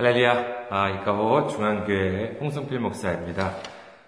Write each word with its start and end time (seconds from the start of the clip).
할렐루야, 0.00 0.44
아, 0.70 0.88
이카호 0.88 1.48
중앙교회 1.48 2.38
홍성필 2.40 2.80
목사입니다. 2.80 3.52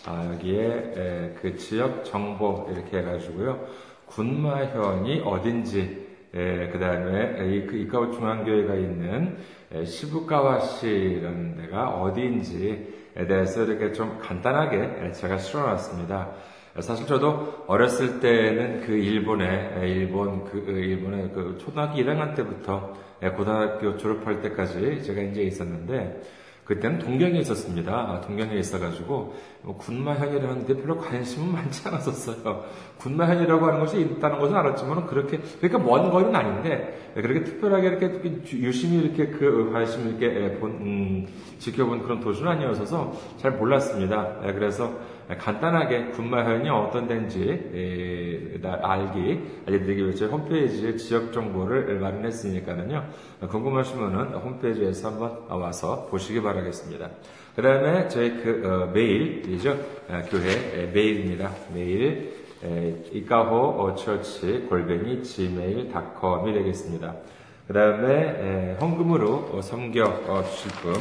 아, 0.06 0.30
여기에 0.32 1.34
그 1.42 1.56
지역 1.56 2.04
정보 2.04 2.68
이렇게 2.70 2.98
해가지고요. 2.98 3.66
군마현이 4.06 5.22
어딘지 5.24 6.06
그 6.30 6.78
다음에 6.78 7.52
이그 7.52 7.76
이카호 7.78 8.12
중앙교회가 8.12 8.76
있는 8.76 9.38
시부카와시라는 9.84 11.56
데가 11.56 12.00
어디인지에 12.00 13.26
대해서 13.26 13.64
이렇게 13.64 13.92
좀 13.92 14.20
간단하게 14.22 15.10
제가 15.10 15.38
실어놨습니다. 15.38 16.30
사실 16.78 17.08
저도 17.08 17.64
어렸을 17.66 18.20
때는 18.20 18.82
그 18.82 18.92
일본에 18.92 19.80
일본 19.82 20.44
그 20.44 20.58
일본의 20.58 21.32
그 21.34 21.58
초등학교 21.58 21.96
1학년 21.96 22.36
때부터 22.36 22.92
예, 22.94 23.05
고등학교 23.36 23.96
졸업할 23.96 24.42
때까지 24.42 25.02
제가 25.02 25.22
이제 25.22 25.42
있었는데 25.42 26.20
그때는 26.66 26.98
동경에 26.98 27.38
있었습니다. 27.38 27.92
아, 27.92 28.20
동경에 28.20 28.56
있어가지고 28.56 29.34
뭐 29.62 29.76
군마현이라는 29.78 30.66
데 30.66 30.74
별로 30.76 30.98
관심은 30.98 31.52
많지 31.54 31.86
않았었어요. 31.86 32.64
군마현이라고 32.98 33.66
하는 33.66 33.80
것이 33.80 34.00
있다는 34.00 34.40
것은 34.40 34.56
알았지만 34.56 35.06
그렇게 35.06 35.38
그러니까 35.60 35.78
먼 35.78 36.10
거리는 36.10 36.34
아닌데 36.34 37.12
그렇게 37.14 37.44
특별하게 37.44 37.88
이렇게 37.88 38.20
유심히 38.52 38.98
이렇게 39.04 39.28
그 39.28 39.70
관심을 39.72 40.20
이렇게 40.20 40.26
예, 40.26 40.58
본 40.58 40.72
음, 40.72 41.26
지켜본 41.58 42.02
그런 42.02 42.20
도시는 42.20 42.50
아니어서 42.50 43.16
잘 43.38 43.52
몰랐습니다. 43.52 44.40
예, 44.46 44.52
그래서 44.52 44.92
간단하게 45.34 46.06
군마현이 46.12 46.68
어떤 46.70 47.08
데인지 47.08 48.60
알기 48.62 49.40
알려드리기 49.66 50.02
위해서 50.04 50.26
홈페이지에 50.26 50.96
지역 50.96 51.32
정보를 51.32 51.98
마련했으니까는요 51.98 53.04
궁금하시면은 53.48 54.34
홈페이지에서 54.34 55.08
한번 55.08 55.38
와서 55.48 56.06
보시기 56.10 56.40
바라겠습니다. 56.42 57.10
그 57.56 57.62
다음에 57.62 58.06
저희 58.08 58.42
그 58.42 58.62
어, 58.64 58.92
메일이죠 58.92 59.78
아, 60.10 60.22
교회 60.22 60.90
메일입니다. 60.92 61.50
메일 61.74 62.36
이카호 63.12 63.94
처치 63.96 64.66
골뱅이 64.68 65.22
gmail.com이 65.22 66.52
되겠습니다. 66.52 67.14
그 67.66 67.72
다음에 67.72 68.76
헌금으로 68.80 69.60
섬겨 69.62 70.42
주실 70.44 70.70
분 70.82 70.94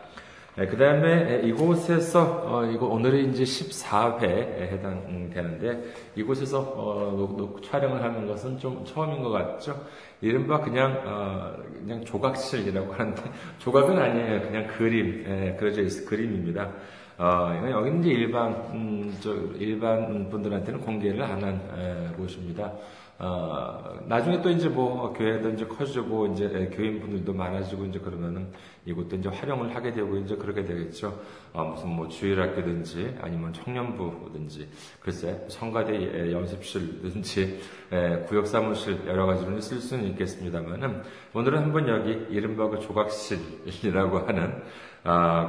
그 0.57 0.77
다음에 0.79 1.43
이곳에서 1.45 2.43
어, 2.47 2.65
이거 2.65 2.87
오늘이 2.87 3.29
이제 3.29 3.45
14회에 3.45 4.73
해당되는데 4.73 5.93
이곳에서 6.15 6.61
어, 6.61 7.57
촬영을 7.63 8.03
하는 8.03 8.27
것은 8.27 8.59
좀 8.59 8.83
처음인 8.87 9.23
것 9.23 9.29
같죠. 9.29 9.79
이른바 10.23 10.63
그냥 10.63 11.03
어, 11.05 11.57
그냥 11.79 12.03
조각실이라고 12.07 12.91
하는데 12.91 13.23
조각은 13.59 13.99
아니에요. 13.99 14.41
그냥 14.41 14.67
그림 14.69 15.27
예, 15.29 15.55
그려져 15.61 15.83
있 15.83 16.07
그림입니다. 16.07 16.73
어, 17.19 17.51
여기는 17.71 18.01
이제 18.01 18.11
일반, 18.11 18.53
음, 18.73 19.17
저, 19.21 19.33
일반 19.59 20.29
분들한테는 20.29 20.81
공개를 20.81 21.23
안 21.23 21.43
한 21.43 22.15
곳입니다. 22.17 22.73
어, 23.19 23.99
나중에 24.07 24.43
또 24.43 24.51
이제 24.51 24.69
뭐, 24.69 25.11
교회도 25.15 25.51
이제 25.51 25.65
커지고, 25.65 26.27
이제 26.27 26.71
교인 26.75 27.01
분들도 27.01 27.33
많아지고, 27.33 27.87
이제 27.87 27.99
그러면은 27.99 28.49
이것도 28.85 29.17
이제 29.17 29.31
활용을 29.31 29.75
하게 29.75 29.95
되고, 29.95 30.19
이제 30.19 30.37
그렇게 30.37 30.65
되겠죠. 30.67 31.19
어, 31.55 31.65
무슨 31.65 31.89
뭐 31.89 32.09
주일학교든지, 32.09 33.17
아니면 33.23 33.55
청년부든지, 33.55 34.69
글쎄, 35.01 35.47
성가대 35.49 36.31
연습실든지, 36.31 37.61
에, 37.93 38.19
구역사무실 38.27 39.07
여러 39.07 39.25
가지로 39.25 39.59
쓸 39.63 39.79
수는 39.79 40.05
있겠습니다만은, 40.09 41.03
오늘은 41.33 41.59
한번 41.59 41.89
여기 41.89 42.11
이른바 42.29 42.69
그 42.69 42.81
조각실이라고 42.81 44.19
하는, 44.27 44.63
아, 44.96 44.96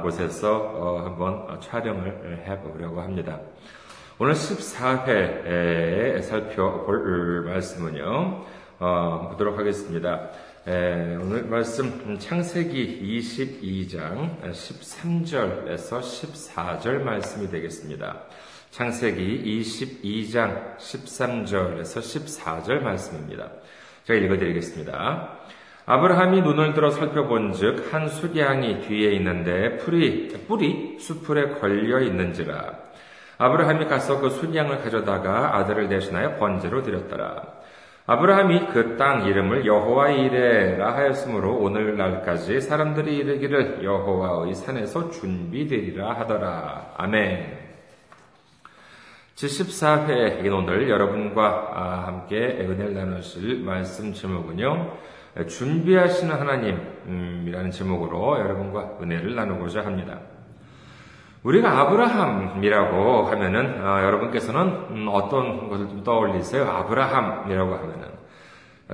곳에서 0.02 0.56
어, 0.56 1.02
한번 1.04 1.60
촬영을 1.60 2.44
해보려고 2.46 3.00
합니다. 3.00 3.40
오늘 4.18 4.34
14회에 4.34 6.22
살펴볼 6.22 7.44
말씀은요, 7.44 8.44
어, 8.78 9.28
보도록 9.30 9.58
하겠습니다. 9.58 10.30
오늘 10.66 11.44
말씀 11.44 12.18
창세기 12.18 13.20
22장 13.20 14.42
13절에서 14.42 16.00
14절 16.00 17.02
말씀이 17.02 17.48
되겠습니다. 17.48 18.24
창세기 18.70 19.62
22장 19.62 20.76
13절에서 20.76 21.82
14절 21.82 22.80
말씀입니다. 22.80 23.50
제가 24.04 24.18
읽어드리겠습니다. 24.20 25.38
아브라함이 25.90 26.42
눈을 26.42 26.74
들어 26.74 26.90
살펴본즉 26.90 27.94
한 27.94 28.08
수량이 28.08 28.82
뒤에 28.82 29.12
있는데 29.12 29.78
풀이 29.78 30.28
뿔이 30.46 30.98
수풀에 30.98 31.58
걸려 31.60 32.00
있는지라 32.00 32.74
아브라함이 33.38 33.86
가서 33.86 34.20
그 34.20 34.28
수량을 34.28 34.82
가져다가 34.82 35.56
아들을 35.56 35.88
대신하여 35.88 36.36
번제로 36.36 36.82
드렸더라. 36.82 37.42
아브라함이 38.04 38.66
그 38.66 38.96
땅 38.98 39.26
이름을 39.26 39.64
여호와 39.64 40.10
이레라 40.10 40.94
하였으므로 40.94 41.56
오늘날까지 41.56 42.60
사람들이 42.60 43.16
이르기를 43.16 43.84
여호와의 43.84 44.54
산에서 44.54 45.10
준비되리라 45.10 46.14
하더라. 46.20 46.94
아멘. 46.96 47.58
제14회인 49.36 50.52
오늘 50.52 50.90
여러분과 50.90 52.04
함께 52.06 52.36
은혜를 52.36 52.94
나누실 52.94 53.62
말씀 53.62 54.12
제목은요. 54.12 54.98
준비하시는 55.46 56.34
하나님이라는 56.34 57.70
제목으로 57.70 58.38
여러분과 58.40 58.98
은혜를 59.00 59.34
나누고자 59.34 59.84
합니다. 59.84 60.20
우리가 61.42 61.80
아브라함이라고 61.80 63.22
하면은 63.26 63.86
어, 63.86 64.02
여러분께서는 64.02 64.60
음, 64.90 65.08
어떤 65.10 65.68
것을 65.68 65.88
좀 65.88 66.02
떠올리세요? 66.02 66.64
아브라함이라고 66.68 67.74
하면은 67.74 68.18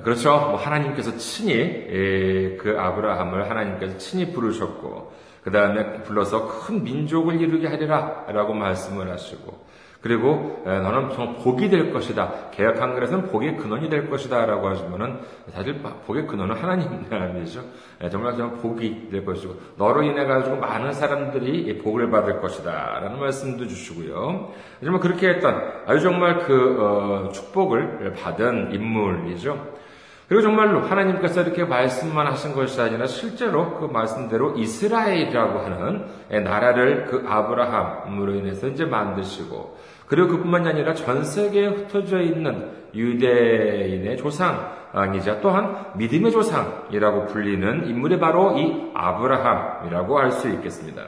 그렇죠. 0.02 0.30
뭐 0.30 0.56
하나님께서 0.56 1.16
친히 1.16 1.54
에, 1.54 2.56
그 2.56 2.76
아브라함을 2.78 3.48
하나님께서 3.48 3.96
친히 3.96 4.32
부르셨고 4.32 5.12
그 5.42 5.50
다음에 5.50 6.02
불러서 6.02 6.48
큰 6.48 6.82
민족을 6.82 7.40
이루게 7.40 7.68
하리라라고 7.68 8.54
말씀을 8.54 9.10
하시고 9.10 9.64
그리고 10.04 10.60
너는 10.66 11.14
정말 11.14 11.36
복이 11.36 11.70
될 11.70 11.90
것이다. 11.90 12.50
개혁 12.50 12.78
한글에서는 12.78 13.30
복의 13.30 13.56
근원이 13.56 13.88
될 13.88 14.10
것이다. 14.10 14.44
라고 14.44 14.68
하시면은 14.68 15.20
사실 15.50 15.80
복의 16.06 16.26
근원은 16.26 16.56
하나님이죠. 16.56 17.62
정말 18.12 18.36
정말 18.36 18.58
복이 18.58 19.08
될 19.10 19.24
것이고 19.24 19.54
너로 19.78 20.02
인해 20.02 20.26
가지고 20.26 20.56
많은 20.56 20.92
사람들이 20.92 21.78
복을 21.78 22.10
받을 22.10 22.38
것이다. 22.42 23.00
라는 23.00 23.18
말씀도 23.18 23.66
주시고요. 23.66 24.52
정말 24.82 25.00
그렇게 25.00 25.30
했던 25.30 25.72
아주 25.86 26.02
정말 26.02 26.40
그 26.40 26.76
어, 26.78 27.30
축복을 27.32 28.12
받은 28.12 28.74
인물이죠. 28.74 29.74
그리고 30.28 30.42
정말로 30.42 30.80
하나님께서 30.80 31.42
이렇게 31.42 31.64
말씀만 31.64 32.26
하신 32.26 32.54
것이 32.54 32.80
아니라 32.80 33.06
실제로 33.06 33.78
그 33.78 33.86
말씀대로 33.86 34.56
이스라엘이라고 34.56 35.58
하는 35.58 36.06
나라를 36.44 37.04
그 37.06 37.24
아브라함으로 37.26 38.34
인해서 38.34 38.66
이제 38.68 38.84
만드시고 38.84 39.76
그리고 40.14 40.28
그뿐만이 40.28 40.68
아니라 40.68 40.94
전 40.94 41.24
세계에 41.24 41.66
흩어져 41.66 42.20
있는 42.20 42.70
유대인의 42.94 44.16
조상이자 44.16 45.40
또한 45.40 45.86
믿음의 45.96 46.30
조상이라고 46.30 47.26
불리는 47.26 47.88
인물이 47.88 48.20
바로 48.20 48.56
이 48.56 48.92
아브라함이라고 48.94 50.16
할 50.16 50.30
수 50.30 50.48
있겠습니다. 50.50 51.02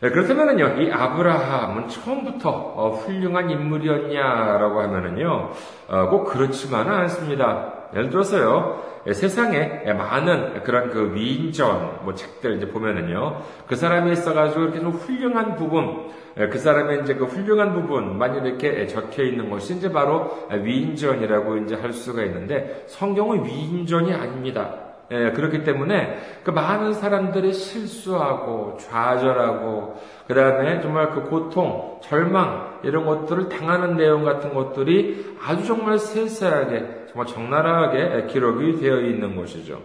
네, 0.00 0.10
그렇다면요, 0.10 0.80
이 0.80 0.90
아브라함은 0.90 1.88
처음부터 1.88 2.48
어, 2.48 2.90
훌륭한 2.90 3.50
인물이었냐라고 3.50 4.80
하면은요, 4.80 5.50
어, 5.88 6.08
꼭 6.08 6.24
그렇지만은 6.24 6.90
않습니다. 6.92 7.74
예를 7.94 8.10
들어서요, 8.10 8.82
예, 9.06 9.12
세상에 9.12 9.92
많은 9.92 10.62
그런 10.62 10.90
그 10.90 11.14
위인전 11.14 12.00
뭐 12.02 12.14
책들 12.14 12.56
이제 12.56 12.68
보면은요, 12.68 13.42
그 13.66 13.76
사람이 13.76 14.12
있어가지고 14.12 14.62
이렇게 14.64 14.80
좀 14.80 14.90
훌륭한 14.90 15.56
부분, 15.56 16.10
예, 16.38 16.48
그 16.48 16.58
사람의 16.58 17.02
이제 17.02 17.14
그 17.14 17.24
훌륭한 17.24 17.72
부분만 17.72 18.44
이렇게 18.44 18.86
적혀 18.86 19.22
있는 19.22 19.48
것이 19.50 19.74
이제 19.74 19.90
바로 19.90 20.48
위인전이라고 20.50 21.56
이제 21.58 21.74
할 21.74 21.92
수가 21.92 22.22
있는데 22.24 22.84
성경은 22.88 23.44
위인전이 23.44 24.12
아닙니다. 24.12 24.74
예, 25.10 25.30
그렇기 25.30 25.64
때문에 25.64 26.18
그 26.44 26.50
많은 26.50 26.92
사람들이 26.92 27.54
실수하고 27.54 28.76
좌절하고 28.78 29.96
그 30.26 30.34
다음에 30.34 30.82
정말 30.82 31.10
그 31.10 31.22
고통, 31.22 31.98
절망 32.02 32.80
이런 32.82 33.06
것들을 33.06 33.48
당하는 33.48 33.96
내용 33.96 34.22
같은 34.22 34.52
것들이 34.52 35.38
아주 35.42 35.64
정말 35.64 35.98
세세하게 35.98 36.97
정말 37.18 37.26
적나라하게 37.26 38.26
기록이 38.26 38.78
되어 38.78 39.00
있는 39.00 39.34
것이죠. 39.34 39.82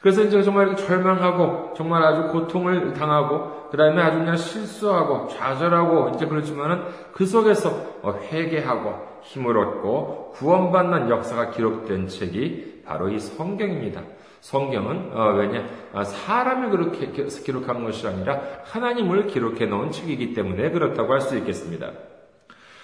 그래서 0.00 0.22
이제 0.22 0.42
정말 0.42 0.74
절망하고 0.74 1.74
정말 1.76 2.02
아주 2.02 2.32
고통을 2.32 2.92
당하고 2.92 3.68
그 3.70 3.76
다음에 3.76 4.02
아주 4.02 4.18
그냥 4.18 4.36
실수하고 4.36 5.28
좌절하고 5.28 6.10
이제 6.14 6.26
그렇지만은 6.26 6.82
그 7.12 7.24
속에서 7.24 7.70
회개하고 8.04 9.12
힘을 9.22 9.56
얻고 9.56 10.32
구원받는 10.32 11.08
역사가 11.08 11.50
기록된 11.50 12.08
책이 12.08 12.82
바로 12.84 13.08
이 13.08 13.20
성경입니다. 13.20 14.02
성경은 14.40 15.12
어, 15.12 15.34
왜냐 15.36 15.64
아, 15.92 16.02
사람이 16.02 16.70
그렇게 16.70 17.12
기록한 17.12 17.84
것이 17.84 18.08
아니라 18.08 18.40
하나님을 18.64 19.28
기록해 19.28 19.66
놓은 19.66 19.92
책이기 19.92 20.34
때문에 20.34 20.70
그렇다고 20.70 21.12
할 21.12 21.20
수 21.20 21.36
있겠습니다. 21.38 21.92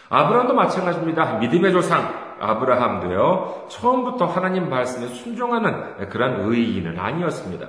아브라함도 0.09 0.55
마찬가지입니다. 0.55 1.39
믿음의 1.39 1.73
조상 1.73 2.28
아브라함도요 2.41 3.67
처음부터 3.69 4.27
하나님 4.27 4.71
말씀에 4.71 5.09
순종하는 5.09 6.09
그런 6.09 6.41
의인은 6.41 6.99
아니었습니다. 6.99 7.69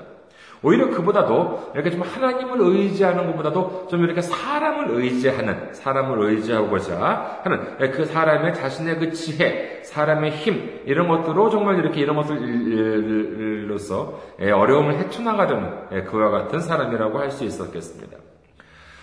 오히려 0.62 0.90
그보다도 0.90 1.72
이렇게 1.74 1.90
좀 1.90 2.02
하나님을 2.02 2.60
의지하는 2.60 3.28
것보다도 3.28 3.88
좀 3.90 4.04
이렇게 4.04 4.22
사람을 4.22 4.90
의지하는, 4.90 5.74
사람을 5.74 6.22
의지하고자 6.22 7.40
하는 7.44 7.78
그 7.94 8.04
사람의 8.04 8.56
자신의 8.56 9.00
그 9.00 9.14
지혜, 9.14 9.82
사람의 9.86 10.32
힘, 10.32 10.82
이런 10.86 11.08
것들로 11.08 11.50
정말 11.50 11.80
이렇게 11.80 12.02
이런 12.02 12.18
것들로서 12.18 14.20
어려움을 14.38 14.96
헤쳐나가려는 14.96 16.04
그와 16.04 16.30
같은 16.30 16.60
사람이라고 16.60 17.20
할 17.20 17.32
수 17.32 17.46
있었겠습니다. 17.46 18.18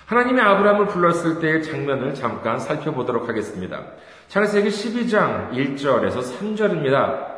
하나님의 0.05 0.45
아브라함을 0.45 0.87
불렀을 0.87 1.41
때의 1.41 1.63
장면을 1.63 2.13
잠깐 2.15 2.59
살펴보도록 2.59 3.31
하겠습니다. 3.31 3.81
창세기 4.29 4.69
12장 4.69 5.53
1절에서 5.53 6.19
3절입니다. 6.19 7.37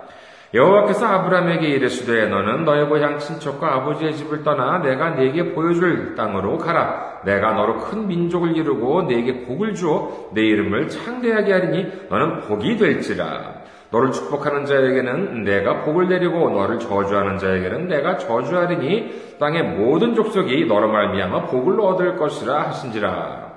여호와께서 0.55 1.05
아브라함에게 1.05 1.69
이르시되 1.69 2.29
너는 2.29 2.65
너의 2.65 2.89
고향 2.89 3.19
친척과 3.19 3.75
아버지의 3.75 4.17
집을 4.17 4.43
떠나 4.43 4.79
내가 4.79 5.11
네게 5.11 5.53
보여줄 5.53 6.15
땅으로 6.15 6.57
가라. 6.57 7.21
내가 7.27 7.53
너로 7.53 7.77
큰 7.77 8.09
민족을 8.09 8.57
이루고 8.57 9.03
네게 9.03 9.45
복을 9.45 9.75
주어 9.75 10.31
내 10.33 10.41
이름을 10.41 10.89
창대하게 10.89 11.53
하리니 11.53 11.93
너는 12.09 12.41
복이 12.41 12.79
될지라. 12.79 13.59
너를 13.91 14.11
축복하는 14.13 14.65
자에게는 14.65 15.45
내가 15.45 15.83
복을 15.83 16.09
내리고 16.09 16.49
너를 16.49 16.79
저주하는 16.79 17.37
자에게는 17.37 17.89
내가 17.89 18.17
저주하리니 18.17 19.37
땅의 19.39 19.63
모든 19.63 20.15
족속이 20.15 20.65
너로 20.65 20.89
말미암아 20.89 21.47
복을 21.47 21.79
얻을 21.81 22.17
것이라 22.17 22.69
하신지라. 22.69 23.48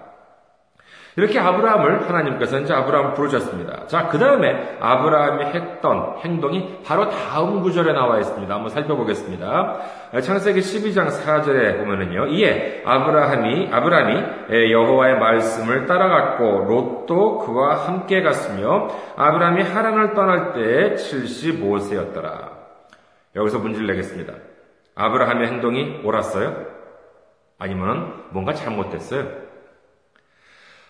이렇게 1.17 1.39
아브라함을 1.39 2.07
하나님께서 2.07 2.59
이제 2.59 2.73
아브라함을 2.73 3.13
부르셨습니다. 3.15 3.87
자, 3.87 4.07
그 4.07 4.17
다음에 4.17 4.77
아브라함이 4.79 5.45
했던 5.45 6.15
행동이 6.19 6.79
바로 6.85 7.09
다음 7.09 7.61
구절에 7.61 7.91
나와 7.91 8.17
있습니다. 8.19 8.53
한번 8.53 8.69
살펴보겠습니다. 8.69 9.77
창세기 10.21 10.61
12장 10.61 11.09
4절에 11.09 11.79
보면은요. 11.79 12.27
이에 12.27 12.83
아브라함이 12.85 13.69
아브라함이 13.71 14.71
여호와의 14.71 15.19
말씀을 15.19 15.85
따라갔고 15.85 16.65
롯도 16.69 17.39
그와 17.39 17.75
함께 17.75 18.21
갔으며 18.21 18.87
아브라함이 19.17 19.63
하란을 19.63 20.13
떠날 20.13 20.53
때 20.53 20.95
75세였더라. 20.95 22.51
여기서 23.35 23.59
문제를 23.59 23.87
내겠습니다. 23.87 24.33
아브라함의 24.95 25.47
행동이 25.47 26.01
옳았어요? 26.05 26.55
아니면 27.59 28.23
뭔가 28.29 28.53
잘못됐어요? 28.53 29.40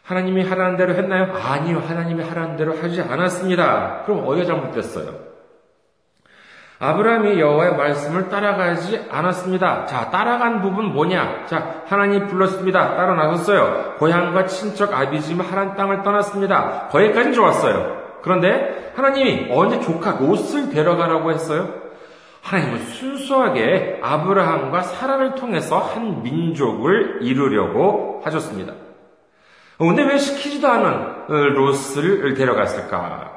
하나님이 0.03 0.43
하라는 0.43 0.77
대로 0.77 0.93
했나요? 0.93 1.33
아니요. 1.33 1.81
하나님이 1.87 2.23
하라는 2.23 2.57
대로 2.57 2.75
하지 2.75 3.01
않았습니다. 3.01 4.03
그럼 4.05 4.27
어디가 4.27 4.45
잘못됐어요? 4.45 5.31
아브라함이 6.79 7.39
여호와의 7.39 7.77
말씀을 7.77 8.29
따라가지 8.29 9.05
않았습니다. 9.11 9.85
자, 9.85 10.09
따라간 10.09 10.63
부분 10.63 10.85
뭐냐? 10.93 11.45
자, 11.45 11.83
하나님 11.85 12.25
불렀습니다. 12.25 12.95
따라 12.95 13.13
나섰어요. 13.13 13.97
고향과 13.99 14.47
친척 14.47 14.91
아비지마 14.91 15.43
하란 15.43 15.75
땅을 15.75 16.01
떠났습니다. 16.01 16.87
거기까지 16.89 17.33
좋았어요. 17.33 18.01
그런데 18.23 18.91
하나님이 18.95 19.51
언제 19.51 19.79
조카 19.79 20.17
롯을 20.19 20.71
데려가라고 20.71 21.31
했어요? 21.31 21.69
하나님은 22.41 22.79
순수하게 22.79 23.99
아브라함과 24.01 24.81
사라를 24.81 25.35
통해서 25.35 25.77
한 25.77 26.23
민족을 26.23 27.19
이루려고 27.21 28.21
하셨습니다. 28.25 28.73
근데 29.87 30.03
왜 30.03 30.17
시키지도 30.17 30.67
않은 30.67 30.85
어, 31.27 31.33
롯을 31.33 32.33
데려갔을까? 32.33 33.31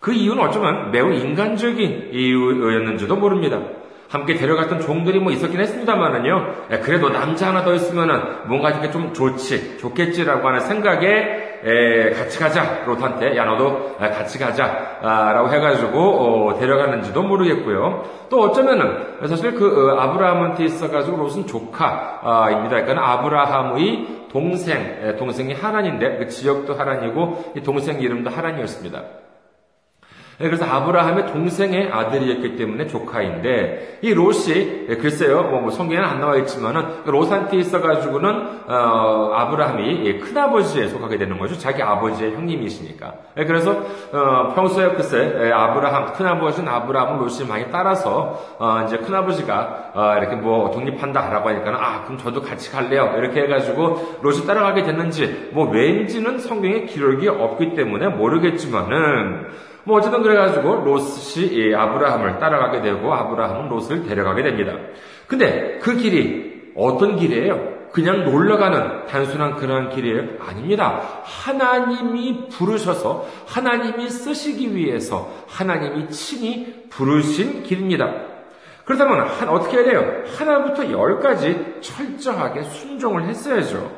그 0.00 0.12
이유는 0.12 0.42
어쩌면 0.42 0.90
매우 0.90 1.12
인간적인 1.12 2.10
이유였는지도 2.12 3.16
모릅니다. 3.16 3.60
함께 4.08 4.34
데려갔던 4.34 4.80
종들이 4.80 5.18
뭐 5.18 5.32
있었긴 5.32 5.58
했습니다만은요. 5.58 6.68
그래도 6.82 7.10
남자 7.10 7.48
하나 7.48 7.64
더 7.64 7.74
있으면은 7.74 8.20
뭔가 8.46 8.70
이렇게 8.70 8.90
좀 8.90 9.12
좋지, 9.12 9.78
좋겠지라고 9.78 10.46
하는 10.46 10.60
생각에 10.60 11.58
에, 11.64 12.10
같이 12.10 12.38
가자. 12.38 12.84
롯한테 12.86 13.36
야 13.36 13.44
너도 13.44 13.96
같이 13.98 14.38
가자라고 14.38 15.48
해가지고 15.50 15.98
어, 15.98 16.58
데려갔는지도 16.58 17.22
모르겠고요. 17.22 18.04
또 18.28 18.42
어쩌면은 18.42 19.16
사실 19.26 19.54
그 19.54 19.90
어, 19.90 20.00
아브라함한테 20.00 20.64
있어가지고 20.64 21.16
롯은 21.16 21.46
조카입니다. 21.48 22.82
그러니까 22.84 23.12
아브라함의 23.12 24.15
동생, 24.30 25.16
동생이 25.18 25.54
하란인데 25.54 26.18
그 26.18 26.28
지역도 26.28 26.74
하란이고 26.74 27.52
이 27.56 27.62
동생 27.62 28.00
이름도 28.00 28.30
하란이었습니다. 28.30 29.25
네, 30.38 30.48
그래서 30.48 30.66
아브라함의 30.66 31.28
동생의 31.28 31.90
아들이었기 31.90 32.56
때문에 32.56 32.86
조카인데 32.88 34.00
이 34.02 34.12
롯이 34.12 34.86
예, 34.90 34.96
글쎄요 34.96 35.44
뭐, 35.44 35.62
뭐 35.62 35.70
성경에는 35.70 36.06
안 36.06 36.20
나와 36.20 36.36
있지만은 36.36 37.04
그 37.04 37.10
롯한테 37.10 37.56
있어가지고는 37.56 38.30
어, 38.68 39.30
아브라함이 39.34 40.18
큰아버지에 40.18 40.88
속하게 40.88 41.16
되는 41.16 41.38
거죠. 41.38 41.56
자기 41.56 41.82
아버지의 41.82 42.34
형님이시니까. 42.34 43.14
네, 43.34 43.46
그래서 43.46 43.70
어, 44.12 44.52
평소에 44.54 44.90
글쎄 44.90 45.46
예, 45.46 45.52
아브라함 45.52 46.12
큰아버지는 46.12 46.70
아브라함을 46.70 47.22
롯이 47.22 47.48
많이 47.48 47.70
따라서 47.70 48.38
어, 48.58 48.82
이제 48.86 48.98
큰아버지가 48.98 49.92
어, 49.94 50.16
이렇게 50.18 50.36
뭐 50.36 50.70
독립한다라고 50.70 51.48
하니까 51.48 51.70
아 51.70 52.04
그럼 52.04 52.18
저도 52.18 52.42
같이 52.42 52.70
갈래요. 52.70 53.14
이렇게 53.16 53.44
해가지고 53.44 54.18
롯이 54.20 54.46
따라가게 54.46 54.82
됐는지 54.82 55.50
뭐 55.54 55.70
왠지는 55.70 56.38
성경에 56.38 56.84
기록이 56.84 57.26
없기 57.26 57.74
때문에 57.74 58.08
모르겠지만은 58.08 59.46
뭐 59.86 59.98
어쨌든 59.98 60.20
그래가지고 60.22 60.82
롯이 60.84 61.72
아브라함을 61.72 62.38
따라가게 62.38 62.82
되고 62.82 63.14
아브라함은 63.14 63.68
롯을 63.68 64.02
데려가게 64.02 64.42
됩니다. 64.42 64.72
근데 65.28 65.78
그 65.80 65.96
길이 65.96 66.72
어떤 66.74 67.16
길이에요? 67.16 67.76
그냥 67.92 68.24
놀러가는 68.24 69.06
단순한 69.06 69.56
그런 69.56 69.90
길이에요? 69.90 70.38
아닙니다. 70.40 71.00
하나님이 71.22 72.48
부르셔서 72.48 73.26
하나님이 73.46 74.10
쓰시기 74.10 74.74
위해서 74.74 75.32
하나님이 75.46 76.08
친히 76.10 76.88
부르신 76.90 77.62
길입니다. 77.62 78.12
그렇다면 78.84 79.28
어떻게 79.48 79.78
해야 79.78 79.84
돼요? 79.84 80.24
하나부터 80.36 80.90
열까지 80.90 81.76
철저하게 81.80 82.64
순종을 82.64 83.24
했어야죠. 83.28 83.88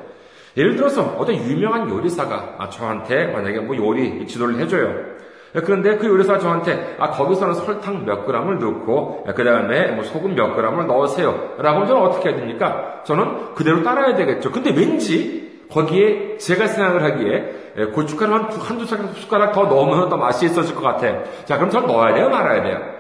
예를 0.57 0.77
들어서 0.77 1.17
어떤 1.19 1.35
유명한 1.37 1.89
요리사가 1.89 2.69
저한테 2.71 3.29
만약에 3.29 3.61
뭐 3.61 3.75
요리 3.77 4.27
지도를 4.27 4.59
해줘요. 4.61 5.19
그런데 5.53 5.97
그 5.97 6.07
요리사가 6.07 6.39
저한테 6.39 6.97
아 6.99 7.11
거기서는 7.11 7.55
설탕 7.55 8.05
몇 8.05 8.27
그램을 8.27 8.59
넣고 8.59 9.25
그 9.35 9.45
다음에 9.45 9.93
뭐 9.93 10.05
소금 10.05 10.35
몇 10.35 10.55
그램을 10.55 10.87
넣으세요. 10.87 11.55
라고 11.59 11.77
하면 11.77 11.87
저는 11.87 12.03
어떻게 12.03 12.29
해야 12.31 12.39
됩니까? 12.39 13.03
저는 13.05 13.55
그대로 13.55 13.83
따라야 13.83 14.15
되겠죠. 14.15 14.51
근데 14.51 14.71
왠지 14.71 15.49
거기에 15.71 16.39
제가 16.39 16.67
생각을 16.67 17.03
하기에 17.03 17.91
고춧가루 17.95 18.33
한 18.33 18.45
한두 18.45 18.87
숟가락 18.87 19.53
더 19.53 19.65
넣으면 19.65 20.09
더 20.09 20.17
맛이 20.17 20.47
있어질 20.47 20.75
것 20.75 20.83
같아. 20.83 21.25
자 21.45 21.57
그럼 21.57 21.71
저는 21.71 21.89
넣어야 21.89 22.15
돼요, 22.15 22.29
말아야 22.29 22.63
돼요. 22.63 22.98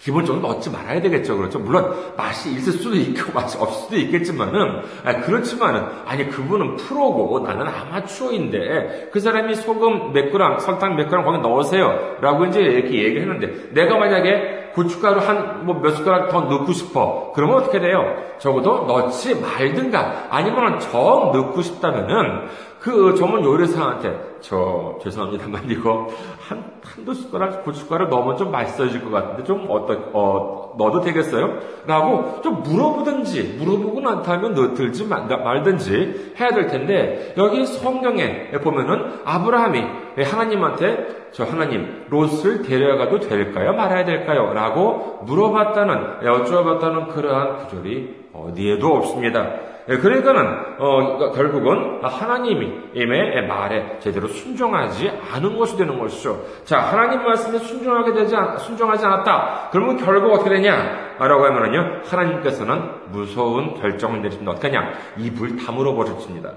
기본적으로 0.00 0.48
넣지 0.48 0.70
말아야 0.70 1.00
되겠죠. 1.02 1.36
그렇죠. 1.36 1.58
물론 1.58 1.94
맛이 2.16 2.50
있을 2.52 2.72
수도 2.72 2.96
있고 2.96 3.32
맛이 3.38 3.58
없을 3.58 3.82
수도 3.84 3.96
있겠지만은 3.96 4.82
아, 5.04 5.20
그렇지만은 5.20 5.84
아니 6.06 6.28
그분은 6.28 6.76
프로고 6.76 7.40
나는 7.40 7.66
아마추어인데 7.68 9.10
그 9.12 9.20
사람이 9.20 9.54
소금 9.56 10.12
몇 10.12 10.30
그램, 10.32 10.58
설탕 10.58 10.96
몇 10.96 11.08
그램 11.08 11.24
거기 11.24 11.38
넣으세요라고 11.38 12.46
이제 12.46 12.60
이렇게 12.60 13.02
얘기를 13.04 13.22
했는데 13.22 13.70
내가 13.74 13.98
만약에 13.98 14.70
고춧가루 14.74 15.20
한 15.20 15.64
뭐 15.66 15.80
몇 15.80 15.90
숟가락 15.96 16.28
더 16.30 16.42
넣고 16.42 16.72
싶어 16.72 17.32
그러면 17.34 17.56
어떻게 17.56 17.80
돼요? 17.80 18.14
적어도 18.38 18.84
넣지 18.86 19.34
말든가 19.34 20.28
아니면 20.30 20.78
정 20.78 21.32
넣고 21.32 21.60
싶다면은 21.60 22.48
그 22.80 23.14
전문 23.14 23.44
요리사한테 23.44 24.38
저 24.40 24.98
죄송합니다만 25.02 25.64
이거 25.70 26.08
한 26.48 26.80
한두 26.82 27.14
숟가락 27.14 27.64
고춧가루 27.64 28.08
넣으면 28.08 28.36
좀 28.36 28.50
맛있어질 28.50 29.04
것 29.04 29.10
같은데 29.10 29.44
좀 29.44 29.66
어떠 29.68 29.98
어 30.12 30.74
넣어도 30.78 31.00
되겠어요? 31.00 31.58
라고 31.86 32.40
좀 32.42 32.62
물어보든지 32.62 33.58
물어보고 33.58 34.00
난 34.00 34.22
다음에 34.22 34.48
넣들지 34.48 35.06
말든지 35.06 36.34
해야 36.40 36.50
될 36.50 36.68
텐데 36.68 37.34
여기 37.36 37.66
성경에 37.66 38.50
보면은 38.52 39.20
아브라함이 39.24 39.84
하나님한테 40.24 41.28
저 41.32 41.44
하나님 41.44 42.06
롯을 42.08 42.62
데려가도 42.62 43.20
될까요? 43.20 43.72
말아야 43.74 44.04
될까요? 44.04 44.52
라고 44.54 45.20
물어봤다는 45.26 46.26
여쭈어봤다는 46.26 47.08
그러한 47.08 47.58
구절이 47.58 48.30
어디에도 48.32 48.88
없습니다. 48.96 49.69
예, 49.88 49.96
그러니까는 49.96 50.76
어, 50.78 51.16
그러니까 51.16 51.30
결국은 51.32 52.00
하나님의 52.02 53.46
말에 53.46 53.98
제대로 53.98 54.28
순종하지 54.28 55.10
않은 55.32 55.58
것이 55.58 55.76
되는 55.76 55.98
것이죠. 55.98 56.44
자, 56.64 56.80
하나님 56.80 57.22
말씀에 57.22 57.58
순종하게 57.58 58.12
되지 58.12 58.36
않, 58.36 58.58
순종하지 58.58 59.04
않았다. 59.04 59.68
그러면 59.72 59.96
결국 59.96 60.32
어떻게 60.32 60.50
되냐? 60.50 61.16
라고 61.18 61.44
하면은요, 61.44 62.02
하나님께서는 62.04 63.10
무서운 63.10 63.74
결정을 63.80 64.22
내리십니다. 64.22 64.52
어떻게? 64.52 64.70
입을 65.18 65.56
다물어 65.56 65.94
버리십니다. 65.94 66.52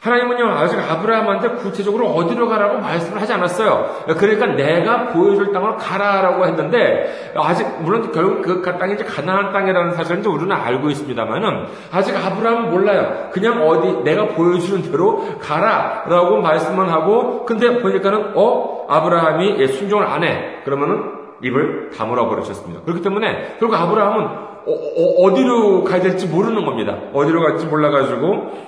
하나님은요, 0.00 0.48
아직 0.52 0.78
아브라함한테 0.78 1.48
구체적으로 1.56 2.06
어디로 2.06 2.48
가라고 2.48 2.78
말씀을 2.78 3.20
하지 3.20 3.32
않았어요. 3.32 4.04
그러니까 4.16 4.46
내가 4.46 5.08
보여줄 5.08 5.52
땅을 5.52 5.76
가라라고 5.76 6.46
했는데, 6.46 7.32
아직, 7.36 7.66
물론 7.80 8.12
결국 8.12 8.42
그 8.42 8.62
땅이 8.62 8.94
이제 8.94 9.04
가나안 9.04 9.52
땅이라는 9.52 9.94
사실은 9.94 10.24
우리는 10.24 10.54
알고 10.54 10.88
있습니다만은, 10.90 11.66
아직 11.92 12.14
아브라함은 12.14 12.70
몰라요. 12.70 13.28
그냥 13.32 13.66
어디, 13.66 14.04
내가 14.04 14.28
보여주는 14.28 14.88
대로 14.90 15.24
가라라고 15.40 16.42
말씀을 16.42 16.92
하고, 16.92 17.44
근데 17.44 17.80
보니까는, 17.80 18.32
어? 18.36 18.86
아브라함이 18.88 19.66
순종을 19.66 20.06
안 20.06 20.22
해. 20.22 20.62
그러면은 20.64 21.18
입을 21.42 21.90
다물어 21.96 22.28
버리셨습니다. 22.28 22.82
그렇기 22.82 23.02
때문에, 23.02 23.56
결국 23.58 23.74
아브라함은 23.74 24.48
어, 24.68 25.34
디로 25.34 25.82
가야 25.82 26.02
될지 26.02 26.26
모르는 26.26 26.66
겁니다. 26.66 26.98
어디로 27.14 27.40
갈지 27.40 27.64
몰라가지고, 27.66 28.67